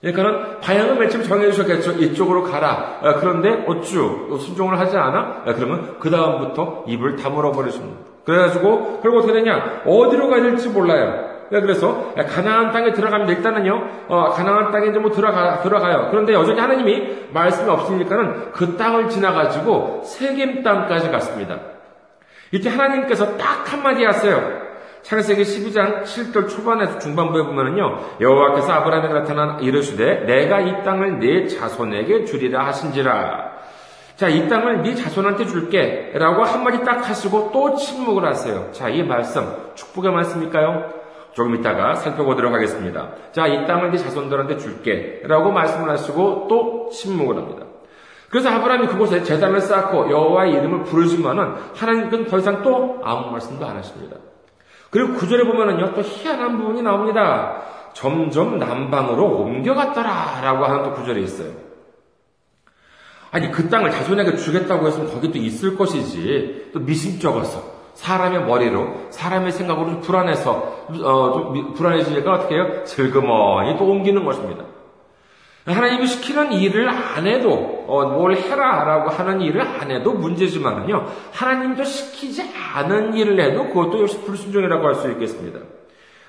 그러니까는 0.00 0.60
방향을 0.60 0.96
맨 0.96 1.10
처음 1.10 1.24
정해주셨겠죠. 1.24 1.92
이쪽으로 1.92 2.44
가라. 2.44 3.00
아, 3.02 3.14
그런데 3.14 3.64
어쭈 3.66 4.38
순종을 4.40 4.78
하지 4.78 4.96
않아? 4.96 5.42
아, 5.44 5.54
그러면 5.54 5.96
그 5.98 6.10
다음부터 6.10 6.84
입을 6.86 7.16
다물어 7.16 7.52
버리십니다. 7.52 7.98
그래가지고 8.24 9.00
결국 9.02 9.18
어떻게 9.18 9.32
되냐? 9.32 9.82
어디로 9.86 10.28
가야 10.28 10.42
될지 10.42 10.68
몰라요. 10.68 11.38
그래서 11.50 12.12
가나안 12.14 12.72
땅에 12.72 12.92
들어가면 12.92 13.28
일단은요, 13.30 13.88
어, 14.08 14.28
가나안 14.28 14.70
땅에 14.70 14.88
이제 14.88 14.98
뭐 14.98 15.10
들어가 15.10 15.60
들어가요. 15.62 16.08
그런데 16.10 16.34
여전히 16.34 16.60
하나님이 16.60 17.28
말씀이 17.32 17.68
없으니까는 17.70 18.52
그 18.52 18.76
땅을 18.76 19.08
지나가지고 19.08 20.02
세겜 20.04 20.62
땅까지 20.62 21.10
갔습니다. 21.10 21.58
이때 22.52 22.68
하나님께서 22.68 23.38
딱 23.38 23.72
한마디 23.72 24.04
하세요. 24.04 24.67
창세기 25.02 25.42
12장 25.42 26.02
7절 26.02 26.48
초반에서 26.48 26.98
중반부에 26.98 27.42
보면은요, 27.44 27.98
여호와께서 28.20 28.72
아브라함에게 28.72 29.14
나타나 29.14 29.58
이르시되 29.60 30.24
내가 30.26 30.60
이 30.60 30.82
땅을 30.84 31.18
네 31.18 31.46
자손에게 31.46 32.24
주리라 32.24 32.66
하신지라. 32.66 33.58
자, 34.16 34.28
이 34.28 34.48
땅을 34.48 34.82
네 34.82 34.94
자손한테 34.96 35.46
줄게. 35.46 36.10
라고 36.14 36.42
한마디 36.42 36.84
딱 36.84 37.08
하시고 37.08 37.50
또 37.52 37.76
침묵을 37.76 38.24
하세요. 38.24 38.68
자, 38.72 38.88
이 38.88 39.02
말씀, 39.04 39.46
축복의 39.76 40.10
말씀일까요? 40.10 40.92
조금 41.32 41.54
이따가 41.54 41.94
살펴보도록 41.94 42.52
하겠습니다. 42.52 43.10
자, 43.30 43.46
이 43.46 43.64
땅을 43.66 43.92
네 43.92 43.98
자손들한테 43.98 44.58
줄게. 44.58 45.20
라고 45.24 45.52
말씀을 45.52 45.88
하시고 45.90 46.48
또 46.48 46.88
침묵을 46.90 47.36
합니다. 47.36 47.66
그래서 48.28 48.50
아브라함이 48.50 48.88
그곳에 48.88 49.22
재단을 49.22 49.60
쌓고 49.60 50.10
여호와의 50.10 50.52
이름을 50.52 50.82
부르지만은 50.82 51.54
하나님께서는 51.76 52.26
더 52.26 52.38
이상 52.38 52.62
또 52.62 53.00
아무 53.04 53.30
말씀도 53.30 53.64
안 53.64 53.76
하십니다. 53.76 54.16
그리고 54.90 55.14
구절에 55.14 55.44
보면은요, 55.44 55.94
또 55.94 56.02
희한한 56.02 56.58
부분이 56.58 56.82
나옵니다. 56.82 57.62
점점 57.92 58.58
남방으로 58.58 59.24
옮겨갔더라. 59.24 60.40
라고 60.42 60.64
하는 60.64 60.84
또 60.84 60.92
구절이 60.94 61.22
있어요. 61.22 61.50
아니, 63.30 63.50
그 63.50 63.68
땅을 63.68 63.90
자손에게 63.90 64.36
주겠다고 64.36 64.86
했으면 64.86 65.12
거기 65.12 65.30
또 65.30 65.38
있을 65.38 65.76
것이지. 65.76 66.70
또 66.72 66.80
미심쩍어서. 66.80 67.78
사람의 67.94 68.44
머리로, 68.44 69.08
사람의 69.10 69.52
생각으로 69.52 70.00
불안해서, 70.00 70.52
어, 71.02 71.32
좀 71.32 71.74
불안해지니까 71.74 72.32
어떻게 72.32 72.54
해요? 72.54 72.84
슬그머니 72.84 73.76
또 73.76 73.86
옮기는 73.86 74.24
것입니다. 74.24 74.64
하나님이 75.74 76.06
시키는 76.06 76.52
일을 76.52 76.88
안 76.88 77.26
해도 77.26 77.84
어, 77.86 78.06
뭘 78.06 78.36
해라라고 78.36 79.10
하는 79.10 79.40
일을 79.40 79.60
안 79.60 79.90
해도 79.90 80.12
문제지만은요 80.12 81.06
하나님도 81.32 81.84
시키지 81.84 82.42
않은 82.74 83.14
일을 83.14 83.40
해도 83.40 83.68
그것도 83.68 84.00
역시 84.02 84.20
불순종이라고 84.22 84.86
할 84.86 84.94
수 84.94 85.10
있겠습니다. 85.12 85.60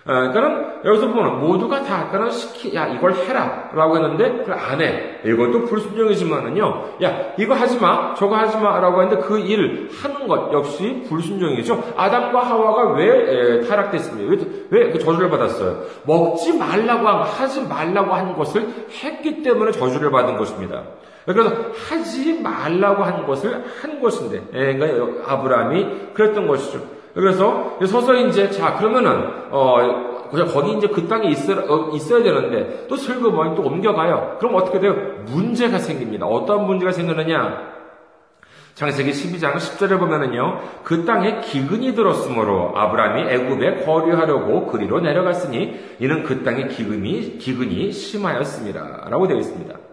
어, 0.09 0.11
그러니까는 0.11 0.65
여기서 0.85 1.07
보면 1.09 1.39
모두가 1.39 1.83
다 1.83 1.99
아까는 1.99 2.31
시키 2.31 2.73
야 2.75 2.87
이걸 2.87 3.13
해라라고 3.13 3.95
했는데 3.97 4.37
그걸 4.39 4.55
안 4.57 4.81
해. 4.81 5.19
이것도 5.23 5.65
불순종이지만은요. 5.65 6.83
야 7.03 7.33
이거 7.37 7.53
하지 7.53 7.79
마, 7.79 8.15
저거 8.15 8.35
하지 8.35 8.57
마라고 8.57 9.03
했는데 9.03 9.21
그 9.23 9.37
일을 9.37 9.89
하는 10.01 10.27
것 10.27 10.51
역시 10.51 11.03
불순종이죠. 11.07 11.93
아담과 11.95 12.39
하와가 12.41 12.93
왜 12.93 13.61
타락됐습니까? 13.67 14.45
왜, 14.71 14.79
왜 14.79 14.89
그 14.91 14.97
저주를 14.97 15.29
받았어요? 15.29 15.83
먹지 16.05 16.57
말라고 16.57 17.07
한 17.07 17.21
하지 17.21 17.61
말라고 17.67 18.11
한 18.11 18.35
것을 18.35 18.67
했기 19.03 19.43
때문에 19.43 19.71
저주를 19.71 20.09
받은 20.09 20.37
것입니다. 20.37 20.81
그래서 21.25 21.51
하지 21.87 22.41
말라고 22.41 23.03
한 23.03 23.27
것을 23.27 23.63
한 23.79 24.01
것인데, 24.01 24.41
그러니까 24.51 25.31
아브라함이 25.31 26.13
그랬던 26.15 26.47
것이죠. 26.47 26.79
그래서 27.19 27.77
서서히 27.85 28.29
이제 28.29 28.49
자 28.49 28.75
그러면은 28.75 29.29
어 29.51 30.29
거기 30.53 30.73
이제 30.73 30.87
그 30.87 31.07
땅에 31.07 31.27
있어, 31.29 31.53
어, 31.53 31.91
있어야 31.93 32.23
되는데 32.23 32.85
또 32.87 32.95
슬그머니 32.95 33.55
또 33.55 33.63
옮겨가요. 33.63 34.37
그럼 34.39 34.55
어떻게 34.55 34.79
돼요? 34.79 34.95
문제가 35.25 35.79
생깁니다. 35.79 36.25
어떤 36.25 36.65
문제가 36.65 36.91
생기느냐? 36.91 37.79
창세기 38.75 39.11
12장 39.11 39.55
10절에 39.55 39.99
보면은요, 39.99 40.61
그 40.83 41.03
땅에 41.03 41.41
기근이 41.41 41.95
들었으므로 41.95 42.71
아브라함이 42.77 43.29
애굽에 43.29 43.83
거류하려고 43.83 44.67
그리로 44.67 45.01
내려갔으니 45.01 45.97
이는 45.99 46.23
그 46.23 46.43
땅에 46.43 46.67
기근이 46.67 47.39
기근이 47.39 47.91
심하였습니다. 47.91 49.07
라고 49.09 49.27
되어 49.27 49.37
있습니다. 49.37 49.88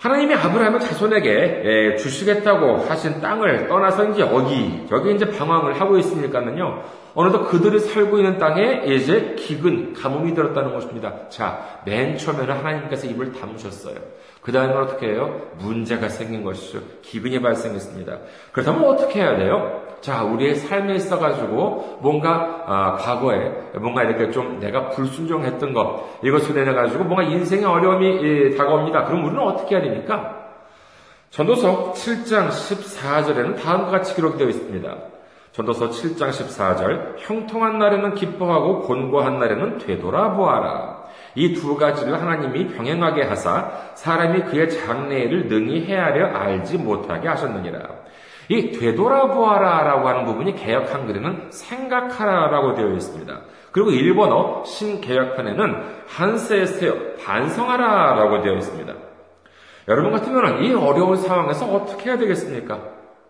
하나님이 0.00 0.34
아브라함의 0.34 0.80
자손에게 0.80 1.62
예, 1.62 1.96
주시겠다고 1.96 2.78
하신 2.88 3.20
땅을 3.20 3.68
떠나서 3.68 4.08
이제 4.08 4.22
여기, 4.22 4.86
여기 4.90 5.14
이제 5.14 5.26
방황을 5.30 5.78
하고 5.78 5.98
있으니까는요, 5.98 6.82
어느덧 7.14 7.48
그들이 7.48 7.80
살고 7.80 8.16
있는 8.16 8.38
땅에 8.38 8.82
이제 8.86 9.34
기근, 9.38 9.92
가뭄이 9.92 10.32
들었다는 10.32 10.72
것입니다. 10.72 11.28
자, 11.28 11.82
맨 11.84 12.16
처음에는 12.16 12.56
하나님께서 12.56 13.08
입을 13.08 13.32
담으셨어요. 13.32 13.96
그 14.40 14.52
다음에 14.52 14.72
어떻게 14.72 15.08
해요? 15.08 15.50
문제가 15.58 16.08
생긴 16.08 16.44
것이죠. 16.44 16.80
기근이 17.02 17.42
발생했습니다. 17.42 18.18
그렇다면 18.52 18.84
어떻게 18.84 19.20
해야 19.20 19.36
돼요? 19.36 19.82
자, 20.00 20.22
우리의 20.24 20.54
삶에 20.54 20.94
있어가지고 20.94 21.98
뭔가 22.00 22.64
아, 22.66 22.94
과거에 22.96 23.50
뭔가 23.78 24.02
이렇게 24.02 24.30
좀 24.30 24.58
내가 24.58 24.88
불순종했던 24.90 25.74
것 25.74 26.18
이것을 26.22 26.54
내려가지고 26.54 27.04
뭔가 27.04 27.22
인생의 27.22 27.64
어려움이 27.64 28.06
예, 28.22 28.56
다가옵니다. 28.56 29.04
그럼 29.04 29.24
우리는 29.24 29.42
어떻게 29.42 29.76
해야 29.76 29.84
됩니까? 29.84 30.36
전도서 31.30 31.92
7장 31.92 32.48
14절에는 32.48 33.62
다음과 33.62 33.90
같이 33.90 34.14
기록되어 34.14 34.48
있습니다. 34.48 34.96
전도서 35.52 35.90
7장 35.90 36.30
14절 36.30 37.16
형통한 37.18 37.78
날에는 37.78 38.14
기뻐하고 38.14 38.80
곤고한 38.80 39.38
날에는 39.38 39.78
되돌아보아라. 39.78 40.89
이 41.34 41.54
두 41.54 41.76
가지를 41.76 42.20
하나님이 42.20 42.68
병행하게 42.68 43.22
하사 43.22 43.70
사람이 43.94 44.44
그의 44.44 44.68
장래를 44.70 45.46
능히 45.48 45.84
헤아려 45.84 46.26
알지 46.36 46.78
못하게 46.78 47.28
하셨느니라. 47.28 47.78
이 48.48 48.72
되돌아보아라라고 48.72 50.08
하는 50.08 50.24
부분이 50.24 50.56
개혁 50.56 50.92
한글에는 50.92 51.50
생각하라라고 51.50 52.74
되어 52.74 52.92
있습니다. 52.94 53.40
그리고 53.70 53.90
일본어 53.92 54.64
신개혁판에는 54.64 55.84
한세세요 56.08 57.14
반성하라라고 57.24 58.42
되어 58.42 58.54
있습니다. 58.54 58.92
여러분 59.86 60.10
같으면 60.10 60.64
이 60.64 60.74
어려운 60.74 61.16
상황에서 61.16 61.66
어떻게 61.66 62.10
해야 62.10 62.18
되겠습니까? 62.18 62.80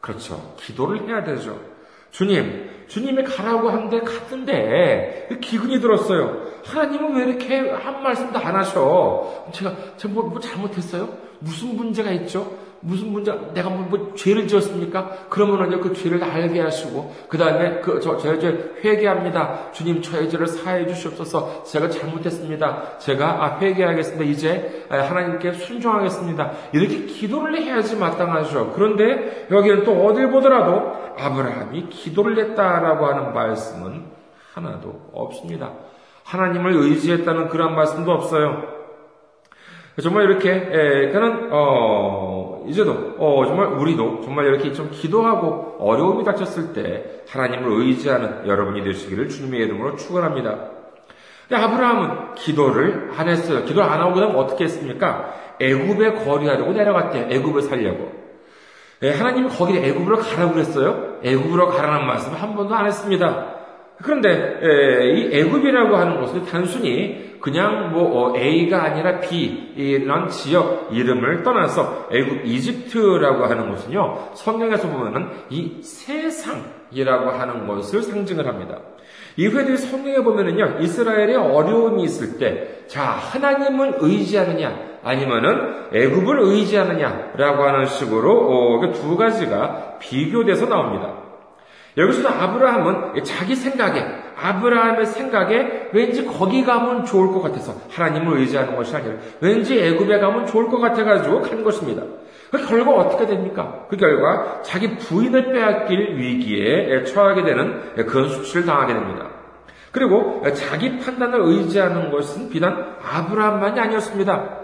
그렇죠. 0.01 0.55
기도를 0.57 1.07
해야 1.07 1.23
되죠. 1.23 1.59
주님, 2.11 2.70
주님이 2.91 3.23
가라고 3.23 3.71
하는데 3.71 4.01
갔는데 4.01 5.29
기근이 5.41 5.81
들었어요. 5.81 6.45
하나님은 6.65 7.15
왜 7.15 7.31
이렇게 7.31 7.71
한 7.71 8.03
말씀도 8.03 8.37
안 8.37 8.57
하셔? 8.57 9.47
제가 9.53 9.73
제가 9.97 10.13
뭐, 10.13 10.25
뭐 10.25 10.41
잘못했어요? 10.41 11.09
무슨 11.39 11.77
문제가 11.77 12.11
있죠? 12.11 12.53
무슨 12.83 13.13
문제, 13.13 13.31
내가 13.53 13.69
뭐, 13.69 13.87
뭐 13.91 14.15
죄를 14.15 14.49
지었습니까? 14.49 15.27
그러면은요, 15.29 15.81
그 15.81 15.93
죄를 15.93 16.25
알게 16.25 16.61
하시고, 16.61 17.15
그 17.29 17.37
다음에 17.37 17.81
그, 17.81 18.01
저, 18.01 18.17
저의 18.17 18.41
죄 18.41 18.73
회개합니다. 18.83 19.73
주님, 19.73 20.01
저의 20.01 20.31
죄를 20.31 20.47
사해 20.47 20.87
주시옵소서. 20.87 21.65
제가 21.65 21.91
잘못했습니다. 21.91 22.99
제가, 22.99 23.45
아, 23.45 23.59
회개하겠습니다. 23.59 24.25
이제, 24.25 24.87
아, 24.89 24.97
하나님께 24.99 25.53
순종하겠습니다. 25.53 26.53
이렇게 26.73 27.05
기도를 27.05 27.61
해야지 27.61 27.97
마땅하죠. 27.97 28.73
그런데, 28.75 29.47
여기는 29.51 29.85
또 29.85 30.07
어딜 30.07 30.31
보더라도, 30.31 30.93
아브라함이 31.19 31.91
기도를 31.91 32.39
했다라고 32.39 33.07
하는 33.07 33.35
말씀은 33.35 34.05
하나도 34.55 35.11
없습니다. 35.13 35.73
하나님을 36.25 36.73
의지했다는 36.73 37.49
그런 37.49 37.75
말씀도 37.75 38.11
없어요. 38.11 38.81
정말 40.03 40.25
이렇게 40.25 40.51
에, 40.51 41.11
그는 41.11 41.51
어, 42.61 42.65
이제도 42.69 43.15
어, 43.19 43.45
정말 43.47 43.69
우리도 43.69 44.21
정말 44.23 44.47
이렇게 44.47 44.73
좀 44.73 44.91
기도하고 44.91 45.77
어려움이 45.79 46.25
닥쳤을 46.25 46.73
때 46.73 47.23
하나님을 47.29 47.83
의지하는 47.83 48.47
여러분이 48.47 48.83
되시기를 48.85 49.29
주님의 49.29 49.61
이름으로 49.61 49.97
축원합니다. 49.97 50.71
근데 51.49 51.63
아브라함은 51.63 52.35
기도를 52.37 53.11
안 53.17 53.29
했어요. 53.29 53.65
기도를 53.65 53.89
안 53.89 54.01
하고 54.01 54.15
그다음 54.15 54.37
어떻게 54.37 54.65
했습니까? 54.65 55.35
애굽에 55.61 56.25
거리하려고 56.25 56.73
내려갔대요. 56.73 57.27
애굽을 57.31 57.63
살려고. 57.63 58.13
예, 59.03 59.13
하나님이 59.13 59.49
거기를 59.49 59.85
애굽으로 59.85 60.19
가라고 60.19 60.53
그랬어요. 60.53 61.19
애굽으로 61.25 61.69
가라는 61.69 62.07
말씀 62.07 62.33
한 62.35 62.55
번도 62.55 62.75
안 62.75 62.87
했습니다. 62.87 63.57
그런데 64.03 64.61
예, 64.63 65.11
이 65.11 65.39
애굽이라고 65.39 65.97
하는 65.97 66.21
것은 66.21 66.45
단순히 66.47 67.30
그냥 67.41 67.93
뭐 67.93 68.31
어, 68.31 68.37
A가 68.37 68.83
아니라 68.85 69.21
B 69.21 69.73
이런 69.77 70.29
지역 70.29 70.89
이름을 70.93 71.43
떠나서 71.43 72.09
애굽 72.13 72.45
이집트라고 72.45 73.45
하는 73.45 73.71
것은요 73.71 74.31
성경에서 74.35 74.89
보면은 74.89 75.29
이 75.49 75.83
세상이라고 75.83 77.31
하는 77.31 77.67
것을 77.67 78.03
상징을 78.03 78.47
합니다. 78.47 78.79
이후에도 79.37 79.77
성경에 79.77 80.19
보면은요 80.19 80.79
이스라엘에 80.81 81.37
어려움이 81.37 82.03
있을 82.03 82.39
때 82.39 82.81
자 82.91 83.05
하나님은 83.05 83.99
의지하느냐 84.01 84.77
아니면은 85.05 85.87
애굽을 85.95 86.41
의지하느냐라고 86.41 87.63
하는 87.63 87.87
식으로 87.87 88.33
어, 88.33 88.81
그두 88.81 89.17
가지가 89.17 89.99
비교돼서 90.01 90.67
나옵니다. 90.67 91.15
여기서도 91.97 92.29
아브라함은 92.29 93.23
자기 93.23 93.55
생각에 93.55 94.05
아브라함의 94.43 95.07
생각에 95.07 95.91
왠지 95.93 96.25
거기 96.25 96.65
가면 96.65 97.05
좋을 97.05 97.33
것 97.33 97.43
같아서 97.43 97.75
하나님을 97.91 98.39
의지하는 98.39 98.77
것이 98.77 98.95
아니라 98.97 99.15
왠지 99.41 99.79
애굽에 99.79 100.19
가면 100.19 100.47
좋을 100.47 100.69
것 100.69 100.79
같아가지고 100.79 101.43
간 101.43 101.63
것입니다. 101.63 102.03
그 102.51 102.67
결과 102.67 102.93
어떻게 102.93 103.27
됩니까? 103.27 103.87
그 103.89 103.97
결과 103.97 104.61
자기 104.63 104.97
부인을 104.97 105.53
빼앗길 105.53 106.17
위기에 106.17 107.05
처하게 107.05 107.45
되는 107.45 107.95
그런 108.07 108.29
수치를 108.29 108.67
당하게 108.67 108.95
됩니다. 108.95 109.29
그리고 109.93 110.43
자기 110.55 110.99
판단을 110.99 111.41
의지하는 111.41 112.11
것은 112.11 112.51
비단 112.51 112.97
아브라함만이 113.03 113.79
아니었습니다. 113.79 114.60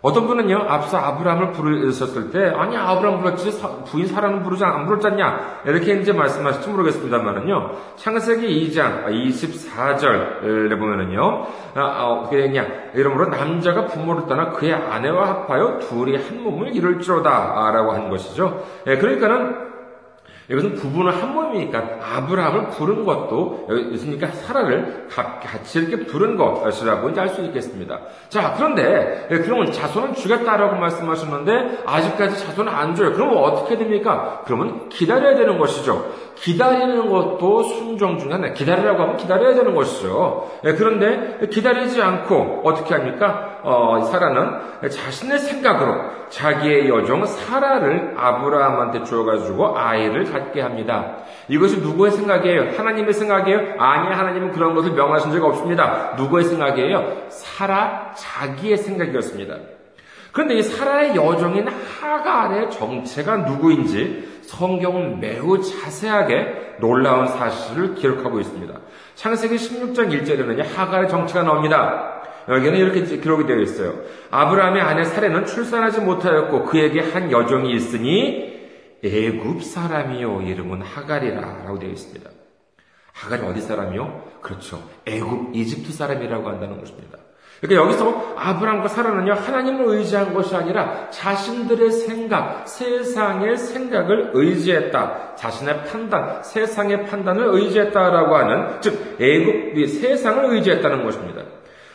어떤 0.00 0.28
분은요, 0.28 0.64
앞서 0.68 0.96
아브라함을 0.96 1.52
부르셨을 1.52 2.30
때, 2.30 2.52
아니, 2.56 2.76
아브라함 2.76 3.20
불렀지, 3.20 3.60
부인 3.86 4.06
사라는 4.06 4.44
부르지, 4.44 4.64
안 4.64 4.86
불렀잖냐? 4.86 5.62
이렇게 5.66 5.94
이제 5.94 6.12
말씀하실지 6.12 6.68
모르겠습니다만은요, 6.68 7.70
창세기 7.96 8.70
2장 8.70 9.06
24절에 9.06 10.78
보면은요, 10.78 11.46
아, 11.74 11.80
어, 11.80 12.20
어떻게 12.20 12.42
되냐? 12.42 12.64
이러므로 12.94 13.26
남자가 13.26 13.86
부모를 13.86 14.26
떠나 14.28 14.50
그의 14.50 14.72
아내와 14.72 15.28
합하여 15.28 15.80
둘이 15.80 16.16
한 16.16 16.42
몸을 16.42 16.74
이룰지로다. 16.74 17.70
라고 17.72 17.92
하는 17.92 18.08
것이죠. 18.08 18.64
예, 18.86 18.96
그러니까는 18.96 19.67
이것은 20.50 20.74
부부는 20.76 21.12
한 21.12 21.34
몸이니까 21.34 21.98
아브라함을 22.02 22.68
부른 22.70 23.04
것도 23.04 23.68
있으니까 23.92 24.28
사라를 24.28 25.06
같이 25.10 25.78
이렇게 25.80 26.06
부른 26.06 26.36
것이라고 26.36 27.10
이제 27.10 27.20
알 27.20 27.28
수 27.28 27.42
있겠습니다. 27.44 28.00
자, 28.30 28.54
그런데 28.56 29.28
예, 29.30 29.38
그러면 29.38 29.70
자손은 29.70 30.14
주겠다라고 30.14 30.76
말씀하셨는데 30.76 31.82
아직까지 31.84 32.42
자손은 32.46 32.72
안 32.72 32.94
줘요. 32.94 33.12
그러면 33.12 33.36
어떻게 33.36 33.76
됩니까? 33.76 34.42
그러면 34.46 34.88
기다려야 34.88 35.36
되는 35.36 35.58
것이죠. 35.58 36.06
기다리는 36.36 37.10
것도 37.10 37.64
순종 37.64 38.18
중에 38.18 38.32
하나. 38.32 38.52
기다리라고 38.52 39.02
하면 39.02 39.16
기다려야 39.16 39.54
되는 39.54 39.74
것이죠. 39.74 40.50
예, 40.64 40.72
그런데 40.72 41.46
기다리지 41.50 42.00
않고 42.00 42.62
어떻게 42.64 42.94
합니까? 42.94 43.58
어, 43.62 44.02
사라는 44.04 44.88
자신의 44.88 45.40
생각으로 45.40 45.96
자기의 46.30 46.88
여종 46.88 47.26
사라를 47.26 48.14
아브라함한테 48.16 49.02
주어가지고 49.04 49.76
아이를 49.76 50.24
갖게 50.38 50.60
합니다. 50.60 51.16
이것이 51.48 51.80
누구의 51.80 52.12
생각이에요? 52.12 52.76
하나님의 52.76 53.12
생각이에요? 53.12 53.58
아니, 53.78 54.14
하나님은 54.14 54.52
그런 54.52 54.74
것을 54.74 54.92
명하신 54.92 55.32
적 55.32 55.44
없습니다. 55.44 56.14
누구의 56.16 56.44
생각이에요? 56.44 57.26
사라 57.28 58.12
자기의 58.14 58.76
생각이었습니다. 58.78 59.54
그런데 60.32 60.54
이 60.54 60.62
사라의 60.62 61.16
여종인 61.16 61.66
하갈의 61.68 62.70
정체가 62.70 63.38
누구인지 63.38 64.40
성경은 64.42 65.20
매우 65.20 65.60
자세하게 65.60 66.76
놀라운 66.80 67.26
사실을 67.26 67.94
기록하고 67.94 68.38
있습니다. 68.40 68.74
창세기 69.14 69.56
16장 69.56 70.10
1절에는 70.10 70.74
하갈의 70.74 71.08
정체가 71.08 71.42
나옵니다. 71.42 72.22
여기는 72.48 72.78
이렇게 72.78 73.04
기록이 73.04 73.46
되어 73.46 73.58
있어요. 73.58 73.94
아브라함의 74.30 74.80
아내 74.80 75.04
사례는 75.04 75.44
출산하지 75.44 76.00
못하였고 76.00 76.64
그에게 76.64 77.00
한 77.00 77.30
여종이 77.30 77.72
있으니 77.72 78.47
애굽 79.04 79.62
사람이요 79.62 80.42
이름은 80.42 80.82
하갈이라라고 80.82 81.78
되어 81.78 81.90
있습니다. 81.90 82.30
하갈이 83.12 83.42
어디 83.42 83.60
사람이요? 83.60 84.22
그렇죠. 84.40 84.82
애굽 85.06 85.54
이집트 85.54 85.92
사람이라고 85.92 86.48
한다는 86.48 86.78
것입니다. 86.78 87.18
그러니까 87.60 87.84
여기서 87.84 88.34
아브라함과 88.36 88.86
사라는요, 88.86 89.32
하나님을 89.32 89.96
의지한 89.96 90.32
것이 90.32 90.54
아니라 90.54 91.10
자신들의 91.10 91.90
생각, 91.90 92.68
세상의 92.68 93.56
생각을 93.56 94.30
의지했다. 94.32 95.34
자신의 95.34 95.84
판단, 95.86 96.42
세상의 96.44 97.06
판단을 97.06 97.48
의지했다라고 97.48 98.36
하는, 98.36 98.80
즉, 98.80 99.16
애굽, 99.20 99.88
세상을 99.88 100.44
의지했다는 100.54 101.04
것입니다. 101.04 101.42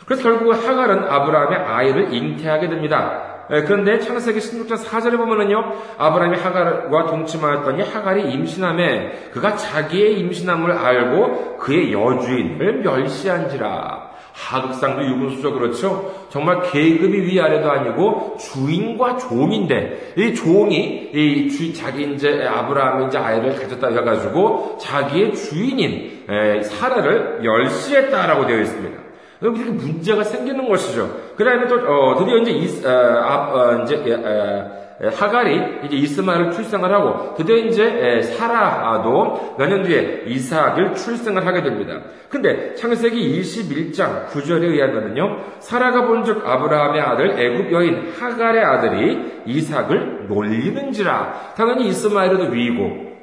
그래서 0.04 0.22
결국 0.22 0.52
하갈은 0.52 1.04
아브라함의 1.04 1.58
아이를 1.58 2.12
잉태하게 2.12 2.68
됩니다. 2.68 3.33
그런데 3.48 3.98
창세기 3.98 4.38
16장 4.38 4.76
4절에 4.84 5.16
보면은요, 5.16 5.74
아브라함이 5.98 6.36
하갈과 6.38 7.06
동침하였더니 7.06 7.82
하갈이 7.82 8.32
임신함에 8.32 9.30
그가 9.32 9.56
자기의 9.56 10.18
임신함을 10.20 10.72
알고 10.72 11.58
그의 11.58 11.92
여주인을 11.92 12.82
멸시한지라. 12.82 14.14
하극상도 14.32 15.04
유분수죠, 15.04 15.52
그렇죠? 15.52 16.26
정말 16.28 16.62
계급이 16.62 17.22
위아래도 17.22 17.70
아니고 17.70 18.36
주인과 18.40 19.16
종인데, 19.16 20.14
이 20.16 20.34
종이, 20.34 21.10
이 21.12 21.48
주, 21.48 21.72
자기 21.72 22.02
이제 22.12 22.44
아브라함이 22.44 23.06
이제 23.06 23.18
아이를 23.18 23.54
가졌다 23.54 23.86
해가지고 23.86 24.78
자기의 24.80 25.34
주인인 25.36 26.24
사라를 26.64 27.42
멸시했다라고 27.42 28.46
되어 28.46 28.58
있습니다. 28.58 28.98
여기 29.42 29.60
이렇게 29.60 29.72
문제가 29.72 30.24
생기는 30.24 30.68
것이죠. 30.68 31.23
그 31.36 31.44
다음에 31.44 31.66
또, 31.66 31.76
어, 31.76 32.16
드디어 32.18 32.36
이제, 32.38 32.50
이, 32.52 32.86
어, 32.86 32.90
어, 32.90 33.82
이제, 33.82 33.96
어, 34.14 34.84
하갈이 35.12 35.86
이제 35.86 35.96
이스마엘을 35.96 36.52
출생을 36.52 36.94
하고 36.94 37.34
드디어 37.34 37.56
이제 37.56 38.22
사라도 38.22 39.56
몇 39.58 39.66
년 39.68 39.82
뒤에 39.82 40.22
이삭을 40.26 40.94
출생을 40.94 41.44
하게 41.44 41.62
됩니다. 41.64 42.00
근데 42.30 42.74
창세기 42.76 43.40
21장 43.40 44.28
9절에 44.28 44.62
의하면요. 44.62 45.38
사라가 45.58 46.06
본즉 46.06 46.48
아브라함의 46.48 47.00
아들 47.00 47.40
애굽 47.40 47.72
여인 47.72 48.12
하갈의 48.18 48.64
아들이 48.64 49.42
이삭을 49.46 50.28
놀리는지라 50.28 51.54
당연히 51.56 51.88
이스마엘도 51.88 52.52
위이고 52.52 53.13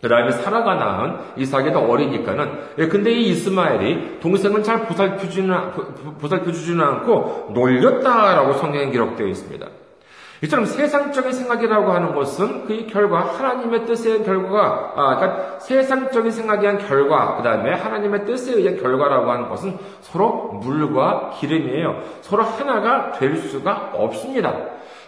그 0.00 0.08
다음에 0.08 0.30
사라가 0.30 0.74
낳은 0.74 1.16
이삭이 1.36 1.72
더 1.72 1.80
어리니까는, 1.80 2.50
예, 2.78 2.86
근데 2.86 3.10
이 3.10 3.30
이스마엘이 3.30 4.20
동생은 4.20 4.62
잘 4.62 4.86
보살펴주지는, 4.86 5.72
보살펴주지는 6.20 6.84
않고 6.84 7.50
놀렸다라고 7.52 8.52
성경에 8.54 8.90
기록되어 8.90 9.26
있습니다. 9.26 9.66
이처럼 10.42 10.66
세상적인 10.66 11.32
생각이라고 11.32 11.90
하는 11.90 12.14
것은 12.14 12.66
그 12.66 12.86
결과 12.86 13.22
하나님의 13.22 13.86
뜻에 13.86 14.10
의한 14.10 14.24
결과가 14.24 14.92
아, 14.94 15.16
그러니까 15.16 15.58
세상적인 15.58 16.30
생각에 16.30 16.60
의한 16.60 16.78
결과 16.78 17.36
그 17.36 17.42
다음에 17.42 17.72
하나님의 17.72 18.24
뜻에 18.24 18.54
의한 18.54 18.80
결과라고 18.80 19.30
하는 19.30 19.48
것은 19.48 19.76
서로 20.00 20.60
물과 20.62 21.32
기름이에요. 21.40 22.02
서로 22.20 22.44
하나가 22.44 23.10
될 23.12 23.36
수가 23.36 23.90
없습니다. 23.94 24.54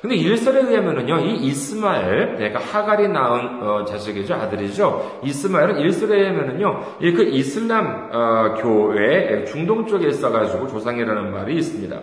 근데 0.01 0.17
일설에 0.17 0.61
의하면은요, 0.61 1.21
이 1.27 1.37
이스마엘, 1.47 2.37
그러니까 2.37 2.59
하갈이 2.59 3.09
낳은 3.09 3.63
어, 3.63 3.85
자식이죠, 3.85 4.35
아들이죠. 4.35 5.21
이스마엘은 5.25 5.79
일설에 5.79 6.21
의하면은요, 6.21 6.85
그 7.01 7.23
이슬람 7.25 8.09
어, 8.11 8.55
교회 8.63 9.45
중동 9.45 9.87
쪽에 9.87 10.09
있어가지고 10.09 10.69
조상이라는 10.69 11.33
말이 11.33 11.57
있습니다. 11.57 12.01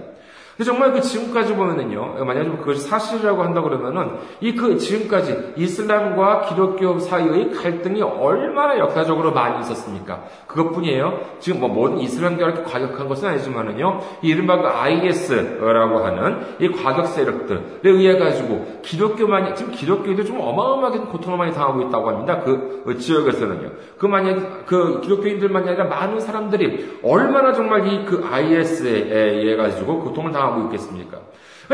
정말 0.64 0.92
그 0.92 1.02
지금까지 1.02 1.56
보면은요, 1.56 2.26
만약에 2.26 2.50
그것이 2.50 2.82
사실이라고 2.88 3.44
한다 3.44 3.62
그러면은 3.62 4.18
이 4.42 4.56
그 4.56 4.78
지금까지 4.78 5.54
이슬람과 5.56 6.42
기독교 6.42 6.98
사이의 6.98 7.52
갈등이 7.52 8.02
얼마나 8.02 8.80
역사적으로 8.80 9.32
많이 9.32 9.60
있었습니까? 9.60 10.24
그것뿐이에요. 10.48 11.20
지금 11.40 11.60
뭐 11.60 11.70
모든 11.70 12.00
이슬람교가 12.00 12.52
이렇게 12.52 12.64
과격한 12.64 13.08
것은 13.08 13.30
아니지만은요, 13.30 14.00
이 14.24 14.30
이른바 14.30 14.58
그 14.58 14.68
IS라고 14.68 15.98
하는 16.00 16.40
이 16.60 16.70
과격 16.70 17.06
세력들에 17.08 17.62
의해 17.84 18.18
가지고 18.18 18.80
기독교만 18.82 19.54
지금 19.56 19.72
기독교도 19.72 20.24
좀 20.24 20.40
어마어마하게 20.40 21.00
고통을 21.00 21.38
많이 21.38 21.54
당하고 21.54 21.82
있다고 21.84 22.10
합니다. 22.10 22.42
그 22.42 22.98
지역에서는요. 22.98 23.70
그 24.00 24.06
만약 24.06 24.66
그 24.66 25.02
기독교인들만이 25.02 25.70
아니라 25.70 25.86
많은 25.86 26.20
사람들이 26.20 27.00
얼마나 27.04 27.54
정말 27.54 27.86
이 27.88 28.06
그 28.08 28.26
IS에 28.32 28.90
의해 29.12 29.56
가지고 29.58 30.00
고통을 30.00 30.32
당하고 30.32 30.47
당하고 30.48 30.66
있겠습니까? 30.66 31.20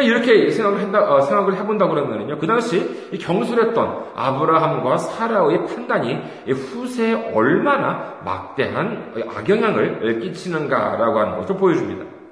이렇게 0.01 0.49
생각을, 0.49 0.95
어, 0.95 1.21
생각을 1.21 1.55
해본다 1.55 1.87
그러면요. 1.87 2.39
그 2.39 2.47
당시 2.47 3.11
경솔했던 3.19 4.05
아브라함과 4.15 4.97
사라의 4.97 5.67
판단이 5.67 6.19
후세에 6.49 7.31
얼마나 7.33 8.15
막대한 8.25 9.13
악영향을 9.35 10.19
끼치는가라고 10.19 11.19
하는 11.19 11.37
것을 11.37 11.57
보여줍니다. 11.57 12.22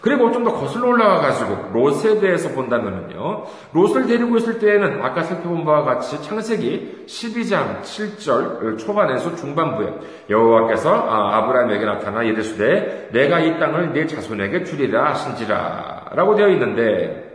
그리고 0.00 0.32
좀 0.32 0.42
더 0.42 0.52
거슬러 0.54 0.88
올라가가지고 0.88 1.70
롯에 1.72 2.18
대해서 2.18 2.48
본다면요. 2.48 3.44
롯을 3.72 4.06
데리고 4.08 4.36
있을 4.38 4.58
때에는 4.58 5.00
아까 5.02 5.22
살펴본 5.22 5.64
바와 5.64 5.84
같이 5.84 6.20
창세기 6.22 7.04
12장 7.06 7.82
7절 7.82 8.78
초반에서 8.78 9.36
중반부에 9.36 9.92
여호와께서 10.30 10.92
아, 10.92 11.36
아브라함에게 11.38 11.84
나타나 11.84 12.22
이르시되 12.24 13.10
내가 13.12 13.38
이 13.38 13.58
땅을 13.60 13.92
네 13.92 14.06
자손에게 14.06 14.64
주리라 14.64 15.10
하신지라 15.10 16.10
라고 16.14 16.34
되어 16.34 16.48
있는데 16.48 17.31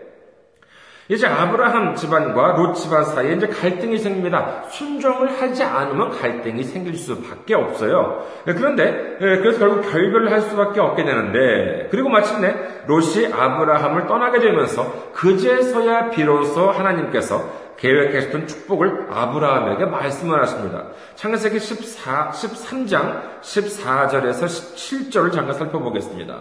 이제 1.09 1.25
아브라함 1.25 1.95
집안과 1.95 2.53
롯 2.57 2.73
집안 2.73 3.05
사이에 3.05 3.33
이제 3.33 3.47
갈등이 3.47 3.97
생깁니다. 3.97 4.63
순종을 4.69 5.41
하지 5.41 5.63
않으면 5.63 6.11
갈등이 6.11 6.63
생길 6.63 6.95
수밖에 6.95 7.55
없어요. 7.55 8.25
네, 8.45 8.53
그런데 8.53 8.91
네, 9.19 9.37
그래서 9.37 9.59
결국 9.59 9.89
결별을 9.89 10.31
할 10.31 10.41
수밖에 10.41 10.81
없게 10.81 11.05
되는데 11.05 11.87
그리고 11.91 12.09
마침내 12.09 12.53
롯이 12.87 13.27
아브라함을 13.31 14.07
떠나게 14.07 14.39
되면서 14.39 15.11
그제서야 15.13 16.09
비로소 16.09 16.71
하나님께서 16.71 17.67
계획하셨던 17.77 18.47
축복을 18.47 19.07
아브라함에게 19.09 19.85
말씀을 19.85 20.41
하십니다. 20.41 20.87
창세기 21.15 21.59
14, 21.59 22.31
13장 22.31 23.41
14절에서 23.41 24.45
17절을 24.45 25.31
잠깐 25.31 25.53
살펴보겠습니다. 25.53 26.39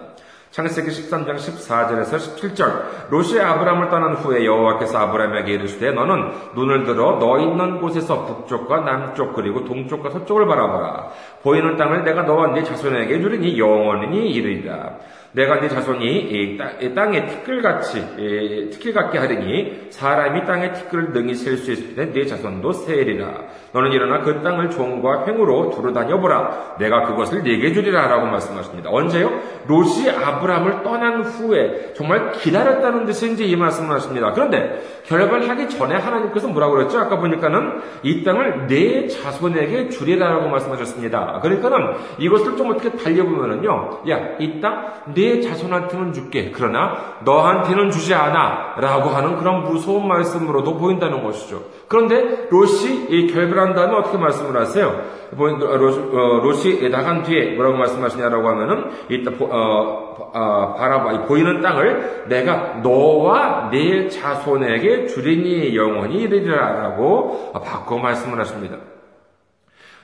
창세기 0.57 0.89
13장 0.89 1.37
14절에서 1.37 2.17
17절. 2.17 3.11
롯이 3.11 3.39
아브라함을 3.39 3.91
떠난 3.91 4.15
후에 4.15 4.47
여호와께서 4.47 4.97
아브라함에게 4.97 5.53
이르시되 5.53 5.91
너는 5.91 6.31
눈을 6.55 6.85
들어 6.85 7.19
너 7.19 7.39
있는 7.39 7.79
곳에서 7.79 8.25
북쪽과 8.25 8.81
남쪽 8.81 9.35
그리고 9.35 9.67
동쪽과 9.67 10.09
서쪽을 10.09 10.47
바라보라. 10.47 11.11
보이는 11.43 11.77
땅을 11.77 12.05
내가 12.05 12.23
너와 12.23 12.55
네 12.55 12.65
자손에게 12.65 13.21
주리니 13.21 13.59
영원히 13.59 14.31
이르리라. 14.31 14.95
내가 15.33 15.61
네 15.61 15.69
자손이 15.69 16.59
땅에 16.95 17.27
티끌같이 17.27 18.71
티끌 18.73 18.95
같게 18.95 19.19
하리니 19.19 19.89
사람이 19.91 20.47
땅에 20.47 20.73
티끌을 20.73 21.13
능히 21.13 21.35
셀수 21.35 21.71
있을 21.71 21.97
때네 21.97 22.25
자손도 22.25 22.73
세리라. 22.73 23.43
너는 23.77 23.93
일어나 23.93 24.21
그 24.23 24.43
땅을 24.43 24.71
종과 24.71 25.27
횡으로 25.27 25.69
두루 25.71 25.93
다녀보라. 25.93 26.77
내가 26.79 27.03
그것을 27.03 27.43
네게 27.43 27.75
주리라 27.75 28.07
라고 28.09 28.25
말씀하십니다. 28.27 28.89
언제요? 28.91 29.31
롯이 29.67 30.09
아브라함을 30.09 30.83
떠난 30.83 31.23
후에 31.23 31.93
정말 31.95 32.33
기다렸다는 32.33 33.05
듯이 33.05 33.31
이제 33.33 33.45
이 33.45 33.55
말씀을 33.55 33.95
하십니다. 33.97 34.33
그런데 34.33 34.83
결발하기 35.05 35.69
전에 35.69 35.95
하나님께서 35.97 36.49
뭐라고 36.49 36.75
그랬죠? 36.75 36.99
아까 36.99 37.19
보니까는 37.19 37.81
이 38.03 38.25
땅을 38.25 38.67
네 38.69 39.09
자손에게 39.09 39.91
주리라라고 39.91 40.49
말씀하셨습니다. 40.49 41.41
그러니까는 41.43 41.97
이것을 42.19 42.57
좀 42.57 42.71
어떻게 42.71 42.91
달려보면은요, 42.97 44.01
야, 44.09 44.19
이땅네 44.39 45.41
자손한테는 45.43 46.15
줄게. 46.15 46.51
그러나 46.51 47.17
너한테는 47.25 47.91
주지 47.91 48.15
않아. 48.15 48.77
라고 48.79 49.11
하는 49.11 49.37
그런 49.37 49.65
무서운 49.65 50.09
말씀으로도 50.09 50.79
보인다는 50.79 51.23
것이죠. 51.23 51.63
그런데 51.89 52.49
롯이 52.51 53.27
결별 53.33 53.66
한 53.67 53.75
다음에 53.75 53.97
어떻게 53.97 54.17
말씀을 54.17 54.61
하세요? 54.61 54.89
어, 54.89 56.41
롯이 56.43 56.89
나간 56.89 57.23
뒤에 57.23 57.55
뭐라고 57.57 57.77
말씀하시냐라고 57.79 58.49
하면은 58.49 58.91
이따 59.11 59.33
어, 59.41 60.31
어, 60.33 60.75
바라봐 60.75 61.27
보이는 61.27 61.61
땅을 61.61 62.25
내가 62.29 62.81
너와 62.83 63.71
네 63.71 64.09
자손에게 64.09 65.07
주리니 65.07 65.77
영원히 65.77 66.23
이르리라라고 66.23 67.53
바꿔 67.65 67.99
말씀을 67.99 68.39
하십니다. 68.41 68.77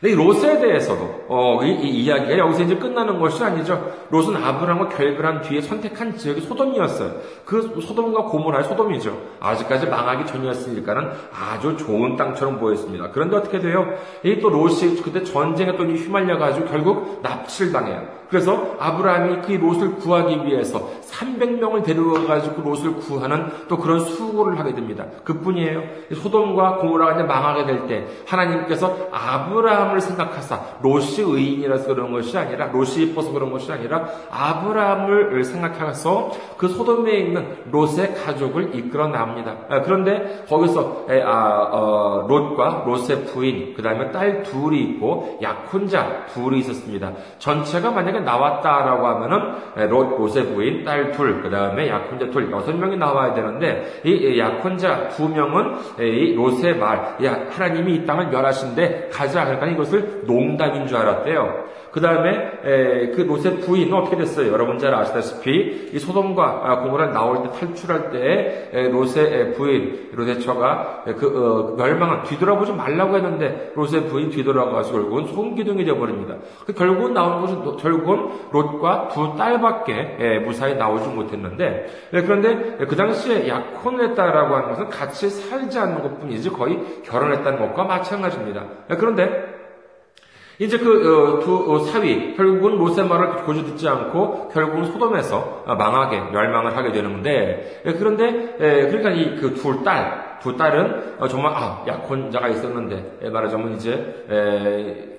이 0.05 0.15
롯에 0.15 0.59
대해서도 0.59 1.27
어, 1.29 1.61
이, 1.65 1.71
이, 1.71 2.05
이야기가 2.05 2.37
여기서 2.37 2.62
이제 2.65 2.77
끝나는 2.77 3.21
것이 3.21 3.43
아니죠. 3.43 3.93
롯은 4.11 4.37
아브라함과 4.37 4.88
결별한 4.88 5.43
뒤에 5.43 5.61
선택한 5.61 6.17
지역이 6.17 6.41
소돔이었어요. 6.43 7.12
그 7.45 7.79
소돔과 7.81 8.25
고모라의 8.25 8.65
소돔이죠. 8.65 9.17
아직까지 9.41 9.87
망하기 9.87 10.27
전이었으니까는 10.27 11.11
아주 11.33 11.77
좋은 11.77 12.17
땅처럼 12.17 12.59
보였습니다. 12.59 13.11
그런데 13.12 13.37
어떻게 13.37 13.61
돼요? 13.61 13.87
이 14.25 14.43
또 14.43 14.49
롯이 14.51 14.97
그때 15.05 15.23
전쟁에 15.23 15.77
또 15.77 15.85
휘말려 15.85 16.37
가지고 16.37 16.67
결국 16.67 17.21
납치를 17.23 17.73
당해요. 17.73 18.03
그래서 18.33 18.77
아브라함이 18.81 19.42
그 19.42 19.53
롯을 19.53 19.97
구하기 19.97 20.47
위해서 20.47 20.88
300명을 21.11 21.85
데려가 21.85 22.25
가지고 22.27 22.62
롯을 22.62 22.95
구하는 22.97 23.47
또 23.68 23.77
그런 23.77 24.01
수고를 24.01 24.59
하게 24.59 24.75
됩니다. 24.75 25.05
그뿐이에요. 25.25 25.83
소돔과 26.14 26.77
고모라가 26.77 27.12
이제 27.12 27.23
망하게 27.25 27.66
될 27.66 27.83
때 27.87 28.07
하나님께서 28.27 28.97
아브라함을 29.12 30.01
생각하사 30.01 30.61
롯이 30.83 31.18
의인이라서 31.18 31.87
그런 31.95 32.12
것이 32.12 32.37
아니라 32.37 32.66
롯이 32.66 33.03
이뻐서 33.03 33.33
그런 33.33 33.51
것이 33.51 33.71
아니라 33.71 34.07
아브라함을 34.31 35.45
생각하서 35.45 36.33
그 36.57 36.68
소돔에 36.68 37.18
있는 37.18 37.57
롯의 37.71 38.14
가족을 38.25 38.75
이끌어 38.75 39.09
납니다. 39.09 39.57
아, 39.68 39.83
그런데 39.83 40.45
거기서 40.49 41.07
아, 41.25 41.68
어, 41.73 42.27
롯과 42.29 42.85
롯의 42.87 43.27
부인 43.27 43.75
그 43.75 43.83
다음에 43.83 44.11
딸 44.11 44.42
둘이 44.42 44.81
있고 44.83 45.38
약혼자 45.42 46.27
둘이 46.33 46.61
있었습니다. 46.61 47.12
전체가 47.38 47.90
만약에 47.90 48.21
나왔다라고 48.23 49.07
하면은 49.07 49.89
롯, 49.89 50.17
롯의 50.17 50.47
부인, 50.47 50.85
딸 50.85 51.13
둘, 51.13 51.43
그 51.43 51.51
다음에 51.51 51.89
약혼자 51.89 52.31
둘, 52.31 52.51
여섯 52.51 52.75
명이 52.75 52.97
나와야 52.97 53.35
되는데 53.35 54.01
이 54.05 54.39
약혼자 54.39 55.09
두 55.09 55.29
명은 55.29 55.77
이 56.01 56.35
롯의 56.35 56.77
말, 56.77 57.17
야 57.25 57.47
하나님이 57.51 57.95
이 57.95 58.07
땅을 58.07 58.29
멸하신데 58.29 59.11
가자. 59.13 59.45
그러니까 59.45 59.67
이것을 59.67 60.23
농담인 60.27 60.87
줄 60.87 60.97
알았대요. 60.97 61.65
그 61.93 62.01
다음에 62.01 63.13
그 63.15 63.21
롯의 63.21 63.61
부인은 63.61 63.93
어떻게 63.93 64.17
됐어요? 64.17 64.51
여러분 64.51 64.79
잘 64.79 64.95
아시다시피 64.95 65.91
이 65.93 65.99
소돔과 65.99 66.63
아, 66.65 66.81
고모라 66.81 67.13
나올 67.13 67.43
때 67.43 67.51
탈출할 67.51 68.11
때 68.11 68.89
롯의 68.91 69.53
부인 69.53 70.09
롯의 70.13 70.41
처가 70.41 71.05
그 71.19 71.27
어, 71.27 71.77
멸망을 71.77 72.23
뒤돌아보지 72.23 72.73
말라고 72.73 73.17
했는데 73.17 73.73
롯의 73.75 74.07
부인 74.09 74.31
뒤돌아가서 74.31 74.91
결국은 74.91 75.27
송기둥이 75.27 75.85
되어버립니다. 75.85 76.37
그 76.65 76.73
결국은 76.73 77.13
나온 77.13 77.43
것은 77.43 77.77
결국은 77.77 78.31
롯과 78.51 79.09
두 79.09 79.35
딸밖에 79.37 80.41
무사히 80.47 80.75
나오지 80.75 81.11
못했는데 81.11 81.87
그런데 82.11 82.87
그 82.87 82.97
당시에 82.97 83.47
약혼했다라고 83.49 84.55
하는 84.55 84.69
것은 84.71 84.89
같이 84.89 85.29
살지 85.29 85.79
않는 85.79 86.03
것뿐이지 86.03 86.51
거의 86.51 86.79
결혼했다는 87.05 87.59
것과 87.59 87.85
마찬가지입니다. 87.85 88.65
그런데 88.89 89.52
이제 90.59 90.79
그두 90.79 91.67
어, 91.69 91.75
어, 91.75 91.79
사위 91.81 92.35
결국은 92.37 92.77
롯의 92.79 93.09
말을 93.09 93.45
고주 93.45 93.65
듣지 93.65 93.88
않고 93.88 94.49
결국은 94.51 94.85
소돔에서 94.93 95.65
망하게 95.67 96.21
멸망을 96.31 96.77
하게 96.77 96.93
되는데 96.93 97.83
예, 97.87 97.93
그런데 97.93 98.57
예, 98.61 98.87
그러니까 98.88 99.11
이 99.11 99.37
그 99.41 99.55
둘 99.55 99.83
딸, 99.85 100.38
두 100.43 100.57
딸은 100.57 101.15
어, 101.19 101.29
정말 101.29 101.53
아 101.55 101.85
약혼자가 101.87 102.49
있었는데 102.49 103.19
예, 103.25 103.29
말하자면 103.31 103.75
이제 103.75 105.12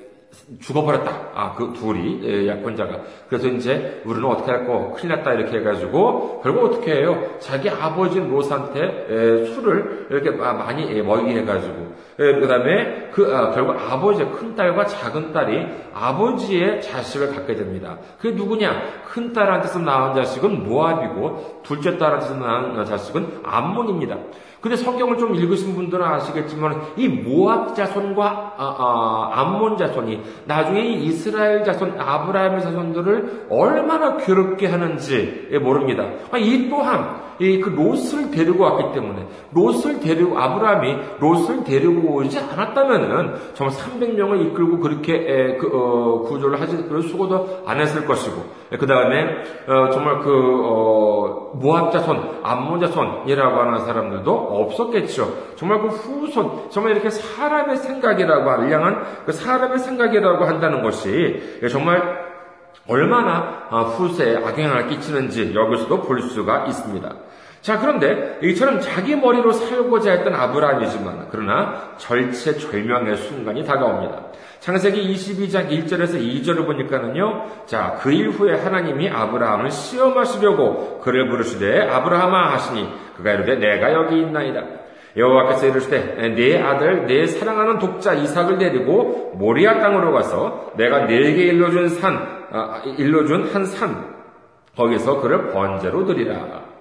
죽어버렸다. 0.59 1.29
아, 1.33 1.53
그 1.53 1.73
둘이, 1.73 2.19
예, 2.23 2.47
약혼자가. 2.47 2.99
그래서 3.29 3.47
이제, 3.47 4.01
우리는 4.05 4.27
어떻게 4.29 4.51
할 4.51 4.65
거, 4.65 4.93
큰일 4.95 5.15
났다, 5.15 5.33
이렇게 5.33 5.59
해가지고, 5.59 6.41
결국 6.41 6.65
어떻게 6.65 6.93
해요? 6.95 7.21
자기 7.39 7.69
아버지인 7.69 8.29
롯한테, 8.29 9.07
예, 9.09 9.45
술을 9.45 10.07
이렇게 10.09 10.31
많이 10.31 10.89
예, 10.89 11.01
먹이게 11.01 11.41
해가지고, 11.41 11.93
그 12.17 12.47
다음에, 12.47 13.09
그, 13.11 13.35
아, 13.35 13.51
결국 13.51 13.75
아버지의 13.79 14.31
큰딸과 14.31 14.85
작은 14.85 15.33
딸이 15.33 15.67
아버지의 15.93 16.81
자식을 16.81 17.33
갖게 17.33 17.55
됩니다. 17.55 17.97
그게 18.19 18.35
누구냐? 18.35 18.81
큰 19.05 19.33
딸한테서 19.33 19.79
낳은 19.79 20.15
자식은 20.15 20.63
모압이고, 20.63 21.61
둘째 21.63 21.97
딸한테서 21.97 22.35
낳은 22.35 22.85
자식은 22.85 23.41
암몬입니다. 23.43 24.17
근데 24.63 24.77
성경을 24.77 25.17
좀 25.17 25.35
읽으신 25.35 25.75
분들은 25.75 26.05
아시겠지만 26.05 26.81
이 26.95 27.09
모압 27.09 27.75
자손과 27.75 28.55
아, 28.57 28.75
아, 28.79 29.41
암몬 29.41 29.75
자손이 29.75 30.21
나중에 30.45 30.81
이스라엘 30.81 31.65
자손 31.65 31.99
아브라함의 31.99 32.61
자손들을 32.61 33.47
얼마나 33.49 34.15
괴롭게 34.15 34.67
하는지 34.67 35.49
모릅니다. 35.61 36.09
아, 36.31 36.37
이 36.37 36.69
또한 36.69 37.21
그 37.37 37.69
롯을 37.69 38.31
데리고 38.31 38.63
왔기 38.63 38.93
때문에 38.93 39.27
롯을 39.51 39.99
데리고 39.99 40.37
아브라함이 40.37 40.95
롯을 41.19 41.63
데리고 41.63 42.15
오지 42.15 42.39
않았다면은 42.39 43.35
정말 43.53 43.75
300명을 43.75 44.47
이끌고 44.47 44.79
그렇게 44.79 45.57
그, 45.57 45.69
어, 45.73 46.21
구조를 46.21 46.59
하지 46.59 46.77
그럴 46.87 47.03
수고도 47.03 47.63
안 47.65 47.79
했을 47.79 48.05
것이고 48.05 48.41
그 48.79 48.87
다음에 48.87 49.43
어, 49.67 49.89
정말 49.91 50.19
그 50.19 50.61
어, 50.63 51.51
모압 51.55 51.91
자손, 51.91 52.39
암몬 52.43 52.79
자손이라고 52.81 53.59
하는 53.59 53.79
사람들도 53.85 54.31
없었겠죠. 54.31 55.53
정말 55.55 55.81
그 55.81 55.87
후손, 55.87 56.69
정말 56.69 56.93
이렇게 56.93 57.09
사람의 57.09 57.77
생각이라고 57.77 58.49
알량한 58.49 59.03
그 59.25 59.31
사람의 59.31 59.79
생각이라고 59.79 60.45
한다는 60.45 60.81
것이 60.81 61.59
정말 61.69 62.22
얼마나 62.87 63.67
아, 63.69 63.81
후세에 63.81 64.37
악영향을 64.37 64.87
끼치는지 64.89 65.53
여기서도 65.55 66.01
볼 66.01 66.21
수가 66.21 66.65
있습니다. 66.65 67.09
자, 67.61 67.79
그런데 67.79 68.39
이처럼 68.43 68.81
자기 68.81 69.15
머리로 69.15 69.53
살고자 69.53 70.11
했던 70.11 70.35
아브라함이지만 70.35 71.27
그러나 71.31 71.93
절체절명의 71.97 73.15
순간이 73.15 73.63
다가옵니다. 73.65 74.23
창세기 74.59 75.13
22장 75.13 75.69
1절에서 75.69 76.15
2절을 76.19 76.65
보니까는요. 76.65 77.45
자, 77.65 77.97
그 78.01 78.11
일 78.11 78.29
후에 78.31 78.59
하나님이 78.59 79.09
아브라함을 79.09 79.71
시험하시려고 79.71 80.99
그를 80.99 81.29
부르시되 81.29 81.89
아브라함아 81.89 82.51
하시니 82.53 82.89
그가 83.15 83.31
이르되 83.31 83.55
내가 83.55 83.93
여기 83.93 84.19
있나이다. 84.19 84.61
여호와께서 85.15 85.67
이르시되 85.67 86.33
네 86.35 86.61
아들 86.61 87.05
내 87.07 87.27
사랑하는 87.27 87.79
독자 87.79 88.13
이삭을 88.13 88.57
데리고 88.57 89.33
모리아 89.35 89.79
땅으로 89.79 90.11
가서 90.11 90.71
내가 90.75 91.05
네게 91.05 91.43
일러준 91.43 91.89
산 91.89 92.45
아, 92.51 92.81
일러준 92.97 93.49
한 93.53 93.65
산 93.65 94.13
거기서 94.75 95.21
그를 95.21 95.51
번제로 95.51 96.05
드리라. 96.05 96.72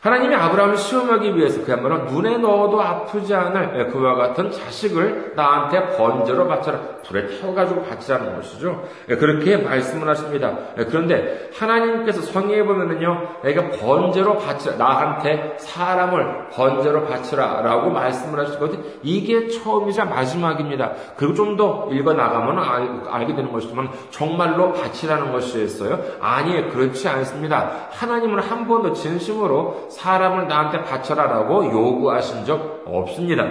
하나님이 0.00 0.34
아브라함을 0.34 0.76
시험하기 0.76 1.36
위해서 1.36 1.62
그야말로 1.64 2.04
눈에 2.04 2.38
넣어도 2.38 2.80
아프지 2.80 3.34
않을 3.34 3.72
예, 3.78 3.84
그와 3.92 4.14
같은 4.14 4.50
자식을 4.50 5.32
나한테 5.36 5.96
번제로 5.96 6.46
바쳐라. 6.48 6.78
불에 7.06 7.26
태워가지고 7.26 7.82
바치라는 7.82 8.36
것이죠. 8.36 8.84
예, 9.10 9.16
그렇게 9.16 9.56
말씀을 9.56 10.08
하십니다. 10.08 10.56
예, 10.78 10.84
그런데 10.84 11.50
하나님께서 11.58 12.22
성경에 12.22 12.62
보면은요, 12.62 13.40
내가 13.42 13.70
번제로 13.70 14.38
바치라. 14.38 14.76
나한테 14.76 15.56
사람을 15.58 16.48
번제로 16.52 17.04
바치라. 17.04 17.62
라고 17.62 17.90
말씀을 17.90 18.38
하시거든. 18.40 18.82
이게 19.02 19.48
처음이자 19.48 20.04
마지막입니다. 20.06 20.92
그리고 21.16 21.34
좀 21.34 21.58
더 21.58 21.88
읽어 21.90 22.12
나가면 22.14 23.04
알, 23.08 23.26
게 23.26 23.34
되는 23.34 23.52
것이지만 23.52 23.90
정말로 24.10 24.72
바치라는 24.72 25.32
것이었어요. 25.32 25.98
아니, 26.20 26.70
그렇지 26.70 27.08
않습니다. 27.08 27.88
하나님은 27.90 28.38
한 28.38 28.66
번도 28.66 28.92
진심으로 28.94 29.88
사람을 29.98 30.46
나한테 30.46 30.84
바쳐라라고 30.84 31.66
요구하신 31.66 32.44
적 32.44 32.84
없습니다. 32.86 33.44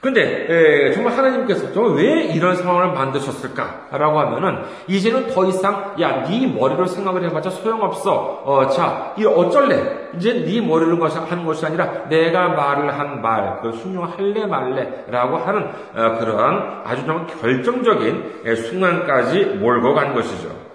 근데 0.00 0.46
에, 0.48 0.92
정말 0.92 1.16
하나님께서 1.16 1.72
정말 1.72 1.96
왜 1.96 2.22
이런 2.26 2.54
상황을 2.54 2.94
만드셨을까라고 2.94 4.20
하면은 4.20 4.62
이제는 4.86 5.26
더 5.26 5.44
이상 5.44 5.96
야네 5.98 6.54
머리로 6.56 6.86
생각을 6.86 7.24
해봤자 7.24 7.50
소용없어. 7.50 8.42
어, 8.44 8.68
자, 8.68 9.12
이 9.18 9.26
어쩔래? 9.26 10.10
이제 10.16 10.44
네 10.44 10.60
머리로 10.60 11.04
하는 11.04 11.44
것이 11.44 11.66
아니라 11.66 12.08
내가 12.08 12.48
말을 12.48 12.96
한 12.96 13.20
말, 13.20 13.60
그 13.60 13.72
순종할래 13.72 14.46
말래라고 14.46 15.36
하는 15.38 15.66
어, 15.66 16.18
그러한 16.20 16.82
아주 16.84 17.04
정말 17.04 17.26
결정적인 17.26 18.42
순간까지 18.54 19.44
몰고 19.60 19.94
간 19.94 20.14
것이죠. 20.14 20.67